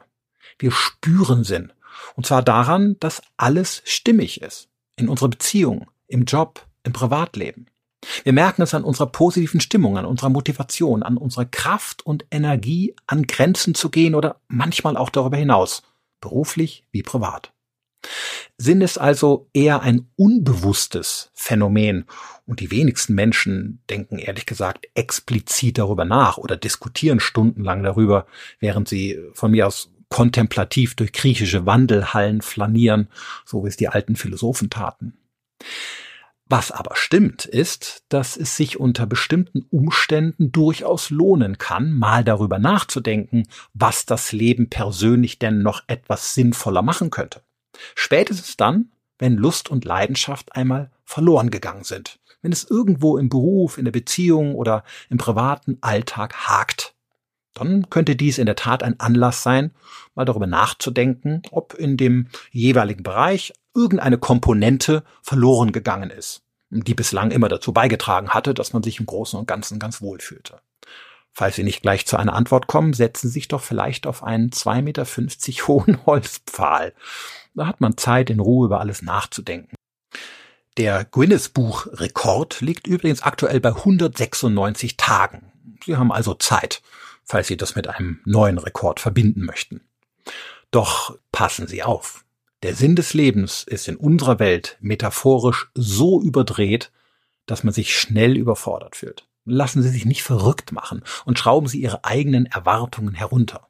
Wir 0.60 0.71
spüren 0.71 1.43
Sinn. 1.43 1.71
Und 2.16 2.26
zwar 2.26 2.42
daran, 2.42 2.98
dass 3.00 3.22
alles 3.38 3.82
stimmig 3.86 4.42
ist. 4.42 4.70
In 4.96 5.10
unserer 5.10 5.30
Beziehung, 5.30 5.88
im 6.08 6.26
Job, 6.26 6.66
im 6.84 6.94
Privatleben. 6.94 7.68
Wir 8.24 8.34
merken 8.34 8.64
es 8.64 8.74
an 8.74 8.84
unserer 8.84 9.08
positiven 9.08 9.62
Stimmung, 9.62 9.98
an 9.98 10.06
unserer 10.06 10.30
Motivation, 10.30 11.04
an 11.04 11.18
unserer 11.18 11.46
Kraft 11.46 12.06
und 12.06 12.26
Energie, 12.32 12.96
an 13.06 13.24
Grenzen 13.24 13.76
zu 13.76 13.90
gehen 13.90 14.16
oder 14.16 14.42
manchmal 14.48 14.98
auch 14.98 15.10
darüber 15.10 15.38
hinaus, 15.38 15.84
beruflich 16.20 16.84
wie 16.92 17.04
privat. 17.04 17.54
Sinn 18.58 18.82
ist 18.82 18.98
also 18.98 19.50
eher 19.54 19.82
ein 19.82 20.08
unbewusstes 20.16 21.32
Phänomen 21.34 22.06
und 22.46 22.60
die 22.60 22.72
wenigsten 22.72 23.14
Menschen 23.14 23.82
denken 23.90 24.18
ehrlich 24.18 24.46
gesagt 24.46 24.88
explizit 24.96 25.78
darüber 25.78 26.06
nach 26.06 26.38
oder 26.38 26.58
diskutieren 26.58 27.20
stundenlang 27.20 27.84
darüber, 27.84 28.26
während 28.60 28.88
sie 28.88 29.20
von 29.34 29.52
mir 29.52 29.68
aus 29.68 29.92
kontemplativ 30.12 30.93
durch 30.95 31.13
griechische 31.13 31.65
Wandelhallen 31.65 32.41
flanieren, 32.41 33.08
so 33.45 33.63
wie 33.63 33.69
es 33.69 33.78
die 33.78 33.88
alten 33.88 34.15
Philosophen 34.15 34.69
taten. 34.69 35.17
Was 36.45 36.69
aber 36.69 36.97
stimmt, 36.97 37.45
ist, 37.45 38.04
dass 38.10 38.36
es 38.36 38.58
sich 38.58 38.78
unter 38.78 39.08
bestimmten 39.08 39.65
Umständen 39.71 40.52
durchaus 40.52 41.10
lohnen 41.10 41.58
kann, 41.58 41.93
mal 41.93 42.26
darüber 42.26 42.60
nachzudenken, 42.60 43.47
was 43.74 44.06
das 44.06 44.34
Leben 44.34 44.69
persönlich 44.69 45.39
denn 45.39 45.63
noch 45.63 45.84
etwas 45.88 46.34
sinnvoller 46.34 46.82
machen 46.82 47.10
könnte. 47.10 47.41
Spätestens 47.95 48.58
dann, 48.58 48.91
wenn 49.17 49.38
Lust 49.38 49.69
und 49.69 49.86
Leidenschaft 49.86 50.54
einmal 50.54 50.91
verloren 51.06 51.52
gegangen 51.52 51.86
sind, 51.86 52.19
wenn 52.41 52.52
es 52.52 52.69
irgendwo 52.69 53.17
im 53.17 53.30
Beruf, 53.30 53.78
in 53.78 53.86
der 53.86 53.93
Beziehung 53.93 54.56
oder 54.56 54.84
im 55.10 55.17
privaten 55.17 55.78
Alltag 55.80 56.36
hakt. 56.50 56.95
Dann 57.54 57.90
könnte 57.90 58.16
dies 58.16 58.38
in 58.38 58.46
der 58.46 58.56
Tat 58.56 58.84
ein 58.84 59.00
Anlass 59.00 59.44
sein, 59.44 59.72
mal 60.16 60.26
darüber 60.26 60.48
nachzudenken, 60.48 61.42
ob 61.52 61.74
in 61.74 61.98
dem 61.98 62.28
jeweiligen 62.52 63.04
Bereich 63.04 63.54
irgendeine 63.76 64.18
Komponente 64.18 65.04
verloren 65.22 65.72
gegangen 65.72 66.10
ist, 66.10 66.44
die 66.70 66.94
bislang 66.94 67.32
immer 67.32 67.50
dazu 67.50 67.74
beigetragen 67.74 68.30
hatte, 68.30 68.54
dass 68.54 68.74
man 68.74 68.84
sich 68.84 69.00
im 69.00 69.06
Großen 69.06 69.38
und 69.40 69.48
Ganzen 69.48 69.80
ganz 69.80 70.02
wohl 70.02 70.20
fühlte. 70.20 70.62
Falls 71.34 71.56
Sie 71.56 71.64
nicht 71.64 71.82
gleich 71.82 72.06
zu 72.06 72.18
einer 72.18 72.34
Antwort 72.34 72.68
kommen, 72.68 72.94
setzen 72.94 73.28
Sie 73.28 73.34
sich 73.34 73.48
doch 73.48 73.62
vielleicht 73.62 74.06
auf 74.06 74.24
einen 74.24 74.50
2,50 74.50 74.82
Meter 74.82 75.06
hohen 75.68 76.06
Holzpfahl. 76.06 76.94
Da 77.54 77.68
hat 77.68 77.82
man 77.82 77.98
Zeit, 77.98 78.30
in 78.30 78.40
Ruhe 78.40 78.66
über 78.66 78.80
alles 78.80 79.02
nachzudenken. 79.02 79.76
Der 80.78 81.04
Guinness-Buch-Rekord 81.06 82.62
liegt 82.62 82.88
übrigens 82.88 83.24
aktuell 83.24 83.60
bei 83.60 83.70
196 83.70 84.96
Tagen. 84.98 85.52
Sie 85.84 85.98
haben 85.98 86.12
also 86.12 86.34
Zeit, 86.34 86.82
falls 87.24 87.48
Sie 87.48 87.58
das 87.58 87.76
mit 87.76 87.88
einem 87.88 88.20
neuen 88.26 88.58
Rekord 88.58 89.00
verbinden 89.00 89.46
möchten. 89.46 89.82
Doch 90.72 91.18
passen 91.32 91.68
Sie 91.68 91.84
auf. 91.84 92.26
Der 92.64 92.76
Sinn 92.76 92.96
des 92.96 93.14
Lebens 93.14 93.64
ist 93.64 93.88
in 93.88 93.96
unserer 93.96 94.40
Welt 94.40 94.78
metaphorisch 94.80 95.72
so 95.74 96.22
überdreht, 96.22 96.92
dass 97.46 97.64
man 97.64 97.74
sich 97.74 97.98
schnell 97.98 98.38
überfordert 98.38 98.96
fühlt. 98.96 99.28
Lassen 99.46 99.82
Sie 99.82 99.90
sich 99.90 100.06
nicht 100.06 100.22
verrückt 100.22 100.72
machen 100.72 101.02
und 101.26 101.40
schrauben 101.40 101.68
Sie 101.68 101.82
Ihre 101.82 102.06
eigenen 102.06 102.46
Erwartungen 102.46 103.16
herunter. 103.16 103.68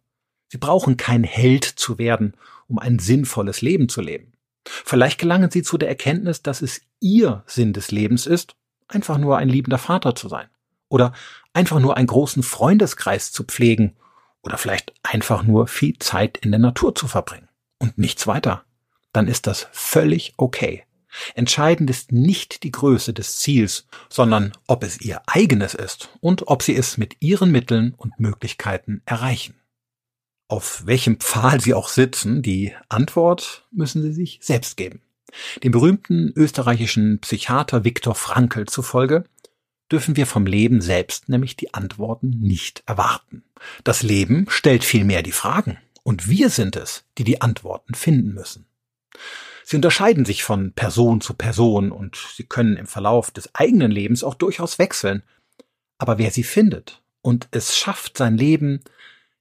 Sie 0.50 0.58
brauchen 0.58 0.98
kein 0.98 1.24
Held 1.24 1.64
zu 1.64 1.98
werden, 1.98 2.36
um 2.68 2.78
ein 2.78 3.00
sinnvolles 3.00 3.62
Leben 3.62 3.88
zu 3.88 4.02
leben. 4.02 4.34
Vielleicht 4.66 5.20
gelangen 5.20 5.50
Sie 5.50 5.64
zu 5.64 5.78
der 5.78 5.88
Erkenntnis, 5.88 6.42
dass 6.44 6.62
es 6.62 6.82
Ihr 7.00 7.44
Sinn 7.48 7.72
des 7.72 7.92
Lebens 7.92 8.28
ist, 8.28 8.56
einfach 8.90 9.18
nur 9.18 9.38
ein 9.38 9.50
liebender 9.50 9.78
Vater 9.78 10.14
zu 10.14 10.28
sein. 10.28 10.50
Oder 10.92 11.14
einfach 11.54 11.80
nur 11.80 11.98
einen 11.98 12.08
großen 12.08 12.44
Freundeskreis 12.44 13.32
zu 13.32 13.44
pflegen. 13.44 13.96
Oder 14.44 14.58
vielleicht 14.58 14.94
einfach 15.04 15.44
nur 15.44 15.68
viel 15.68 15.98
Zeit 16.00 16.38
in 16.38 16.52
der 16.52 16.60
Natur 16.60 16.94
zu 16.96 17.08
verbringen. 17.08 17.50
Und 17.80 17.98
nichts 17.98 18.28
weiter 18.28 18.64
dann 19.14 19.28
ist 19.28 19.48
das 19.48 19.68
völlig 19.72 20.34
okay. 20.38 20.84
Entscheidend 21.36 21.90
ist 21.90 22.14
nicht 22.14 22.64
die 22.64 22.72
Größe 22.72 23.14
des 23.14 23.38
Ziels, 23.38 23.86
sondern 24.10 24.54
ob 24.68 24.84
es 24.84 25.02
ihr 25.02 25.22
eigenes 25.28 25.74
ist 25.74 26.10
und 26.22 26.48
ob 26.48 26.64
sie 26.64 26.76
es 26.76 26.98
mit 26.98 27.18
ihren 27.20 27.52
Mitteln 27.52 27.94
und 27.98 28.20
Möglichkeiten 28.20 29.02
erreichen. 29.06 29.56
Auf 30.48 30.86
welchem 30.86 31.20
Pfahl 31.20 31.60
sie 31.60 31.74
auch 31.74 31.90
sitzen, 31.90 32.42
die 32.42 32.74
Antwort 32.88 33.68
müssen 33.72 34.02
sie 34.02 34.14
sich 34.14 34.40
selbst 34.42 34.78
geben. 34.78 35.02
Dem 35.64 35.72
berühmten 35.72 36.32
österreichischen 36.36 37.20
Psychiater 37.20 37.84
Viktor 37.84 38.16
Frankl 38.16 38.66
zufolge 38.66 39.26
dürfen 39.92 40.16
wir 40.16 40.26
vom 40.26 40.46
Leben 40.46 40.82
selbst 40.82 41.30
nämlich 41.30 41.56
die 41.56 41.74
Antworten 41.74 42.30
nicht 42.30 42.84
erwarten. 42.86 43.44
Das 43.84 44.04
Leben 44.04 44.46
stellt 44.50 44.84
vielmehr 44.84 45.24
die 45.24 45.32
Fragen 45.32 45.78
und 46.04 46.30
wir 46.30 46.50
sind 46.50 46.76
es, 46.76 47.04
die 47.18 47.24
die 47.24 47.42
Antworten 47.42 47.94
finden 47.94 48.34
müssen. 48.34 48.66
Sie 49.64 49.76
unterscheiden 49.76 50.26
sich 50.26 50.44
von 50.44 50.74
Person 50.74 51.22
zu 51.22 51.34
Person 51.34 51.92
und 51.92 52.18
sie 52.36 52.44
können 52.44 52.78
im 52.78 52.88
Verlauf 52.88 53.32
des 53.32 53.54
eigenen 53.54 53.92
Lebens 53.92 54.24
auch 54.24 54.36
durchaus 54.36 54.80
wechseln. 54.80 55.24
Aber 55.98 56.18
wer 56.18 56.32
sie 56.32 56.44
findet 56.44 57.02
und 57.22 57.48
es 57.52 57.78
schafft, 57.78 58.18
sein 58.18 58.38
Leben 58.38 58.82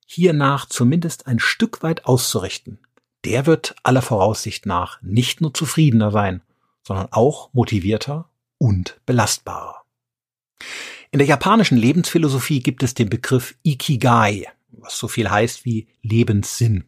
hiernach 0.06 0.66
zumindest 0.66 1.26
ein 1.26 1.38
Stück 1.38 1.82
weit 1.82 2.04
auszurichten, 2.04 2.78
der 3.24 3.46
wird 3.46 3.74
aller 3.82 4.02
Voraussicht 4.02 4.66
nach 4.66 5.00
nicht 5.02 5.40
nur 5.40 5.54
zufriedener 5.54 6.10
sein, 6.10 6.42
sondern 6.86 7.08
auch 7.10 7.52
motivierter 7.52 8.28
und 8.58 9.00
belastbarer. 9.06 9.79
In 11.10 11.18
der 11.18 11.26
japanischen 11.26 11.76
Lebensphilosophie 11.76 12.60
gibt 12.60 12.82
es 12.82 12.94
den 12.94 13.10
Begriff 13.10 13.56
Ikigai, 13.62 14.46
was 14.70 14.98
so 14.98 15.08
viel 15.08 15.30
heißt 15.30 15.64
wie 15.64 15.88
Lebenssinn. 16.02 16.84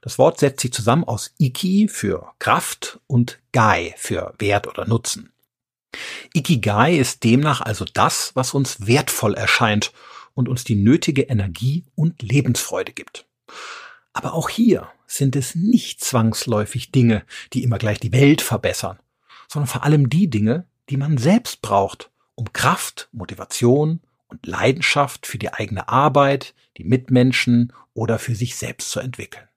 Das 0.00 0.18
Wort 0.18 0.38
setzt 0.38 0.60
sich 0.60 0.72
zusammen 0.72 1.04
aus 1.04 1.34
Iki 1.38 1.88
für 1.88 2.32
Kraft 2.38 3.00
und 3.06 3.38
Gai 3.52 3.94
für 3.98 4.34
Wert 4.38 4.66
oder 4.66 4.86
Nutzen. 4.86 5.32
Ikigai 6.34 6.96
ist 6.96 7.24
demnach 7.24 7.60
also 7.60 7.84
das, 7.84 8.32
was 8.34 8.54
uns 8.54 8.86
wertvoll 8.86 9.34
erscheint 9.34 9.92
und 10.34 10.48
uns 10.48 10.64
die 10.64 10.76
nötige 10.76 11.22
Energie 11.22 11.84
und 11.94 12.22
Lebensfreude 12.22 12.92
gibt. 12.92 13.26
Aber 14.12 14.34
auch 14.34 14.48
hier 14.48 14.88
sind 15.06 15.36
es 15.36 15.54
nicht 15.54 16.02
zwangsläufig 16.02 16.92
Dinge, 16.92 17.24
die 17.52 17.62
immer 17.62 17.78
gleich 17.78 17.98
die 17.98 18.12
Welt 18.12 18.42
verbessern, 18.42 18.98
sondern 19.48 19.68
vor 19.68 19.84
allem 19.84 20.08
die 20.08 20.30
Dinge, 20.30 20.66
die 20.90 20.96
man 20.96 21.18
selbst 21.18 21.62
braucht, 21.62 22.10
um 22.38 22.52
Kraft, 22.52 23.08
Motivation 23.12 24.00
und 24.28 24.46
Leidenschaft 24.46 25.26
für 25.26 25.38
die 25.38 25.52
eigene 25.52 25.88
Arbeit, 25.88 26.54
die 26.76 26.84
Mitmenschen 26.84 27.72
oder 27.94 28.18
für 28.20 28.36
sich 28.36 28.56
selbst 28.56 28.90
zu 28.90 29.00
entwickeln. 29.00 29.48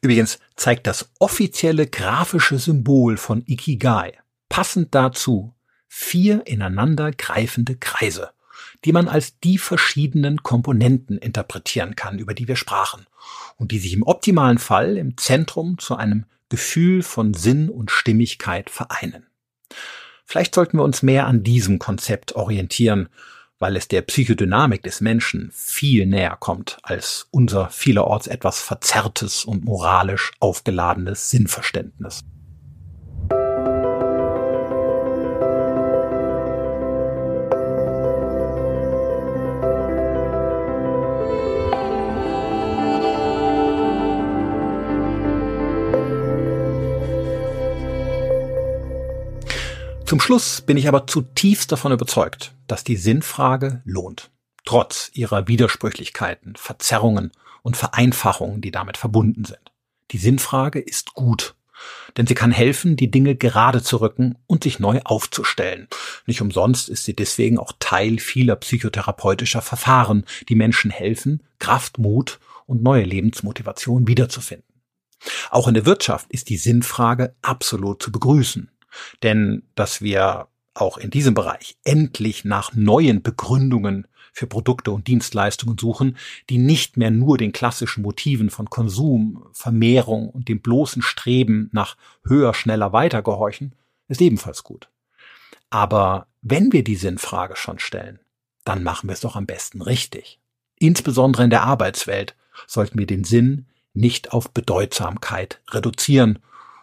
Übrigens 0.00 0.40
zeigt 0.56 0.86
das 0.86 1.10
offizielle 1.20 1.86
grafische 1.86 2.58
Symbol 2.58 3.16
von 3.16 3.42
Ikigai 3.46 4.18
passend 4.48 4.94
dazu 4.94 5.54
vier 5.86 6.46
ineinander 6.46 7.12
greifende 7.12 7.76
Kreise, 7.76 8.30
die 8.84 8.92
man 8.92 9.08
als 9.08 9.38
die 9.38 9.56
verschiedenen 9.56 10.42
Komponenten 10.42 11.18
interpretieren 11.18 11.94
kann, 11.94 12.18
über 12.18 12.34
die 12.34 12.48
wir 12.48 12.56
sprachen, 12.56 13.06
und 13.56 13.70
die 13.70 13.78
sich 13.78 13.92
im 13.92 14.02
optimalen 14.02 14.58
Fall 14.58 14.96
im 14.96 15.16
Zentrum 15.16 15.78
zu 15.78 15.96
einem 15.96 16.26
Gefühl 16.48 17.02
von 17.02 17.32
Sinn 17.32 17.70
und 17.70 17.90
Stimmigkeit 17.90 18.70
vereinen. 18.70 19.26
Vielleicht 20.26 20.54
sollten 20.54 20.78
wir 20.78 20.84
uns 20.84 21.02
mehr 21.02 21.26
an 21.26 21.42
diesem 21.42 21.78
Konzept 21.78 22.34
orientieren 22.34 23.08
weil 23.58 23.76
es 23.76 23.88
der 23.88 24.02
Psychodynamik 24.02 24.82
des 24.82 25.00
Menschen 25.00 25.50
viel 25.52 26.06
näher 26.06 26.36
kommt 26.38 26.78
als 26.82 27.28
unser 27.30 27.70
vielerorts 27.70 28.26
etwas 28.26 28.60
verzerrtes 28.60 29.44
und 29.44 29.64
moralisch 29.64 30.32
aufgeladenes 30.40 31.30
Sinnverständnis. 31.30 32.22
Zum 50.16 50.22
Schluss 50.22 50.62
bin 50.62 50.78
ich 50.78 50.88
aber 50.88 51.06
zutiefst 51.06 51.70
davon 51.70 51.92
überzeugt, 51.92 52.54
dass 52.68 52.84
die 52.84 52.96
Sinnfrage 52.96 53.82
lohnt, 53.84 54.30
trotz 54.64 55.10
ihrer 55.12 55.46
Widersprüchlichkeiten, 55.46 56.56
Verzerrungen 56.56 57.32
und 57.62 57.76
Vereinfachungen, 57.76 58.62
die 58.62 58.70
damit 58.70 58.96
verbunden 58.96 59.44
sind. 59.44 59.74
Die 60.12 60.16
Sinnfrage 60.16 60.78
ist 60.78 61.12
gut, 61.12 61.54
denn 62.16 62.26
sie 62.26 62.34
kann 62.34 62.50
helfen, 62.50 62.96
die 62.96 63.10
Dinge 63.10 63.36
gerade 63.36 63.82
zu 63.82 63.98
rücken 63.98 64.38
und 64.46 64.64
sich 64.64 64.78
neu 64.78 65.00
aufzustellen. 65.04 65.86
Nicht 66.24 66.40
umsonst 66.40 66.88
ist 66.88 67.04
sie 67.04 67.14
deswegen 67.14 67.58
auch 67.58 67.72
Teil 67.78 68.18
vieler 68.18 68.56
psychotherapeutischer 68.56 69.60
Verfahren, 69.60 70.24
die 70.48 70.54
Menschen 70.54 70.90
helfen, 70.90 71.42
Kraft, 71.58 71.98
Mut 71.98 72.40
und 72.64 72.82
neue 72.82 73.04
Lebensmotivation 73.04 74.08
wiederzufinden. 74.08 74.64
Auch 75.50 75.68
in 75.68 75.74
der 75.74 75.84
Wirtschaft 75.84 76.30
ist 76.30 76.48
die 76.48 76.56
Sinnfrage 76.56 77.36
absolut 77.42 78.02
zu 78.02 78.10
begrüßen. 78.10 78.70
Denn 79.22 79.62
dass 79.74 80.02
wir 80.02 80.48
auch 80.74 80.98
in 80.98 81.10
diesem 81.10 81.34
Bereich 81.34 81.76
endlich 81.84 82.44
nach 82.44 82.74
neuen 82.74 83.22
Begründungen 83.22 84.06
für 84.32 84.46
Produkte 84.46 84.90
und 84.90 85.06
Dienstleistungen 85.06 85.78
suchen, 85.78 86.18
die 86.50 86.58
nicht 86.58 86.98
mehr 86.98 87.10
nur 87.10 87.38
den 87.38 87.52
klassischen 87.52 88.02
Motiven 88.02 88.50
von 88.50 88.68
Konsum, 88.68 89.46
Vermehrung 89.52 90.28
und 90.28 90.48
dem 90.48 90.60
bloßen 90.60 91.00
Streben 91.00 91.70
nach 91.72 91.96
höher, 92.26 92.52
schneller, 92.52 92.92
weiter 92.92 93.22
gehorchen, 93.22 93.74
ist 94.08 94.20
ebenfalls 94.20 94.62
gut. 94.62 94.90
Aber 95.70 96.26
wenn 96.42 96.72
wir 96.72 96.84
die 96.84 96.96
Sinnfrage 96.96 97.56
schon 97.56 97.78
stellen, 97.78 98.20
dann 98.64 98.82
machen 98.82 99.08
wir 99.08 99.14
es 99.14 99.20
doch 99.20 99.36
am 99.36 99.46
besten 99.46 99.80
richtig. 99.80 100.38
Insbesondere 100.78 101.44
in 101.44 101.50
der 101.50 101.62
Arbeitswelt 101.62 102.36
sollten 102.66 102.98
wir 102.98 103.06
den 103.06 103.24
Sinn 103.24 103.66
nicht 103.94 104.32
auf 104.32 104.50
Bedeutsamkeit 104.50 105.60
reduzieren 105.70 106.40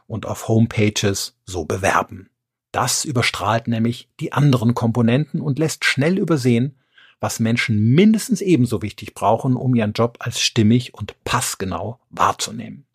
und 0.08 0.26
auf 0.26 0.48
Homepages 0.48 1.38
so 1.46 1.66
bewerben. 1.66 2.30
Das 2.72 3.06
überstrahlt 3.06 3.68
nämlich 3.68 4.10
die 4.20 4.34
anderen 4.34 4.74
Komponenten 4.74 5.42
und 5.42 5.60
lässt 5.60 5.86
schnell 5.86 6.18
übersehen, 6.18 6.80
was 7.20 7.40
Menschen 7.40 7.94
mindestens 7.94 8.42
ebenso 8.42 8.82
wichtig 8.82 9.14
brauchen, 9.14 9.56
um 9.56 9.76
ihren 9.76 9.94
Job 9.94 10.18
als 10.20 10.42
stimmig 10.42 10.94
und 10.94 11.16
passgenau 11.24 12.00
wahrzunehmen. 12.10 12.86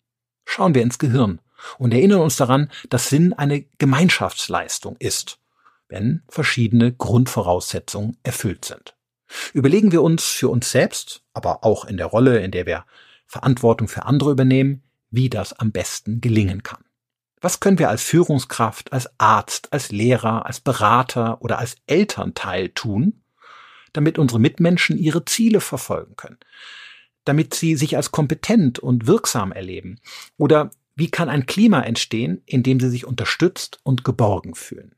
Schauen 0.45 0.75
wir 0.75 0.81
ins 0.81 0.99
Gehirn 0.99 1.39
und 1.77 1.93
erinnern 1.93 2.21
uns 2.21 2.35
daran, 2.35 2.69
dass 2.89 3.09
Sinn 3.09 3.33
eine 3.33 3.61
Gemeinschaftsleistung 3.77 4.97
ist, 4.99 5.39
wenn 5.87 6.23
verschiedene 6.27 6.93
Grundvoraussetzungen 6.93 8.17
erfüllt 8.23 8.65
sind. 8.65 8.95
Überlegen 9.53 9.91
wir 9.91 10.01
uns 10.01 10.25
für 10.25 10.49
uns 10.49 10.71
selbst, 10.71 11.23
aber 11.33 11.63
auch 11.63 11.85
in 11.85 11.97
der 11.97 12.07
Rolle, 12.07 12.39
in 12.39 12.51
der 12.51 12.65
wir 12.65 12.85
Verantwortung 13.25 13.87
für 13.87 14.05
andere 14.05 14.31
übernehmen, 14.31 14.83
wie 15.11 15.29
das 15.29 15.53
am 15.53 15.71
besten 15.71 16.21
gelingen 16.21 16.63
kann. 16.63 16.83
Was 17.41 17.59
können 17.59 17.79
wir 17.79 17.89
als 17.89 18.03
Führungskraft, 18.03 18.91
als 18.91 19.09
Arzt, 19.17 19.71
als 19.71 19.91
Lehrer, 19.91 20.45
als 20.45 20.59
Berater 20.59 21.41
oder 21.41 21.57
als 21.59 21.77
Elternteil 21.87 22.69
tun, 22.69 23.21
damit 23.93 24.19
unsere 24.19 24.39
Mitmenschen 24.39 24.97
ihre 24.97 25.23
Ziele 25.25 25.61
verfolgen 25.61 26.15
können, 26.15 26.37
damit 27.23 27.53
sie 27.53 27.75
sich 27.75 27.95
als 27.95 28.11
kompetent 28.11 28.79
und 28.79 29.07
wirksam 29.07 29.51
erleben? 29.51 29.99
Oder 30.37 30.71
wie 30.95 31.09
kann 31.09 31.29
ein 31.29 31.45
Klima 31.45 31.81
entstehen, 31.81 32.41
in 32.45 32.61
dem 32.61 32.79
sie 32.79 32.89
sich 32.89 33.05
unterstützt 33.05 33.79
und 33.83 34.03
geborgen 34.03 34.53
fühlen? 34.53 34.95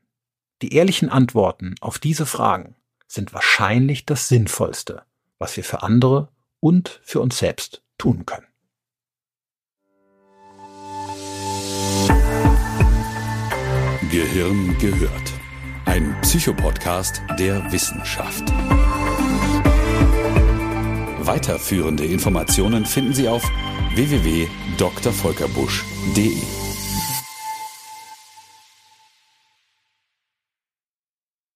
Die 0.62 0.74
ehrlichen 0.74 1.08
Antworten 1.08 1.76
auf 1.80 1.98
diese 1.98 2.26
Fragen 2.26 2.74
sind 3.06 3.32
wahrscheinlich 3.34 4.04
das 4.04 4.28
Sinnvollste, 4.28 5.02
was 5.38 5.56
wir 5.56 5.64
für 5.64 5.82
andere 5.82 6.28
und 6.58 7.00
für 7.04 7.20
uns 7.20 7.38
selbst 7.38 7.82
tun 7.98 8.26
können. 8.26 8.46
Gehirn 14.12 14.76
gehört. 14.78 15.32
Ein 15.86 16.14
Psychopodcast 16.20 17.22
der 17.38 17.72
Wissenschaft. 17.72 18.44
Weiterführende 21.20 22.04
Informationen 22.04 22.84
finden 22.84 23.14
Sie 23.14 23.26
auf 23.26 23.42
www.drvolkerbusch.de. 23.94 26.71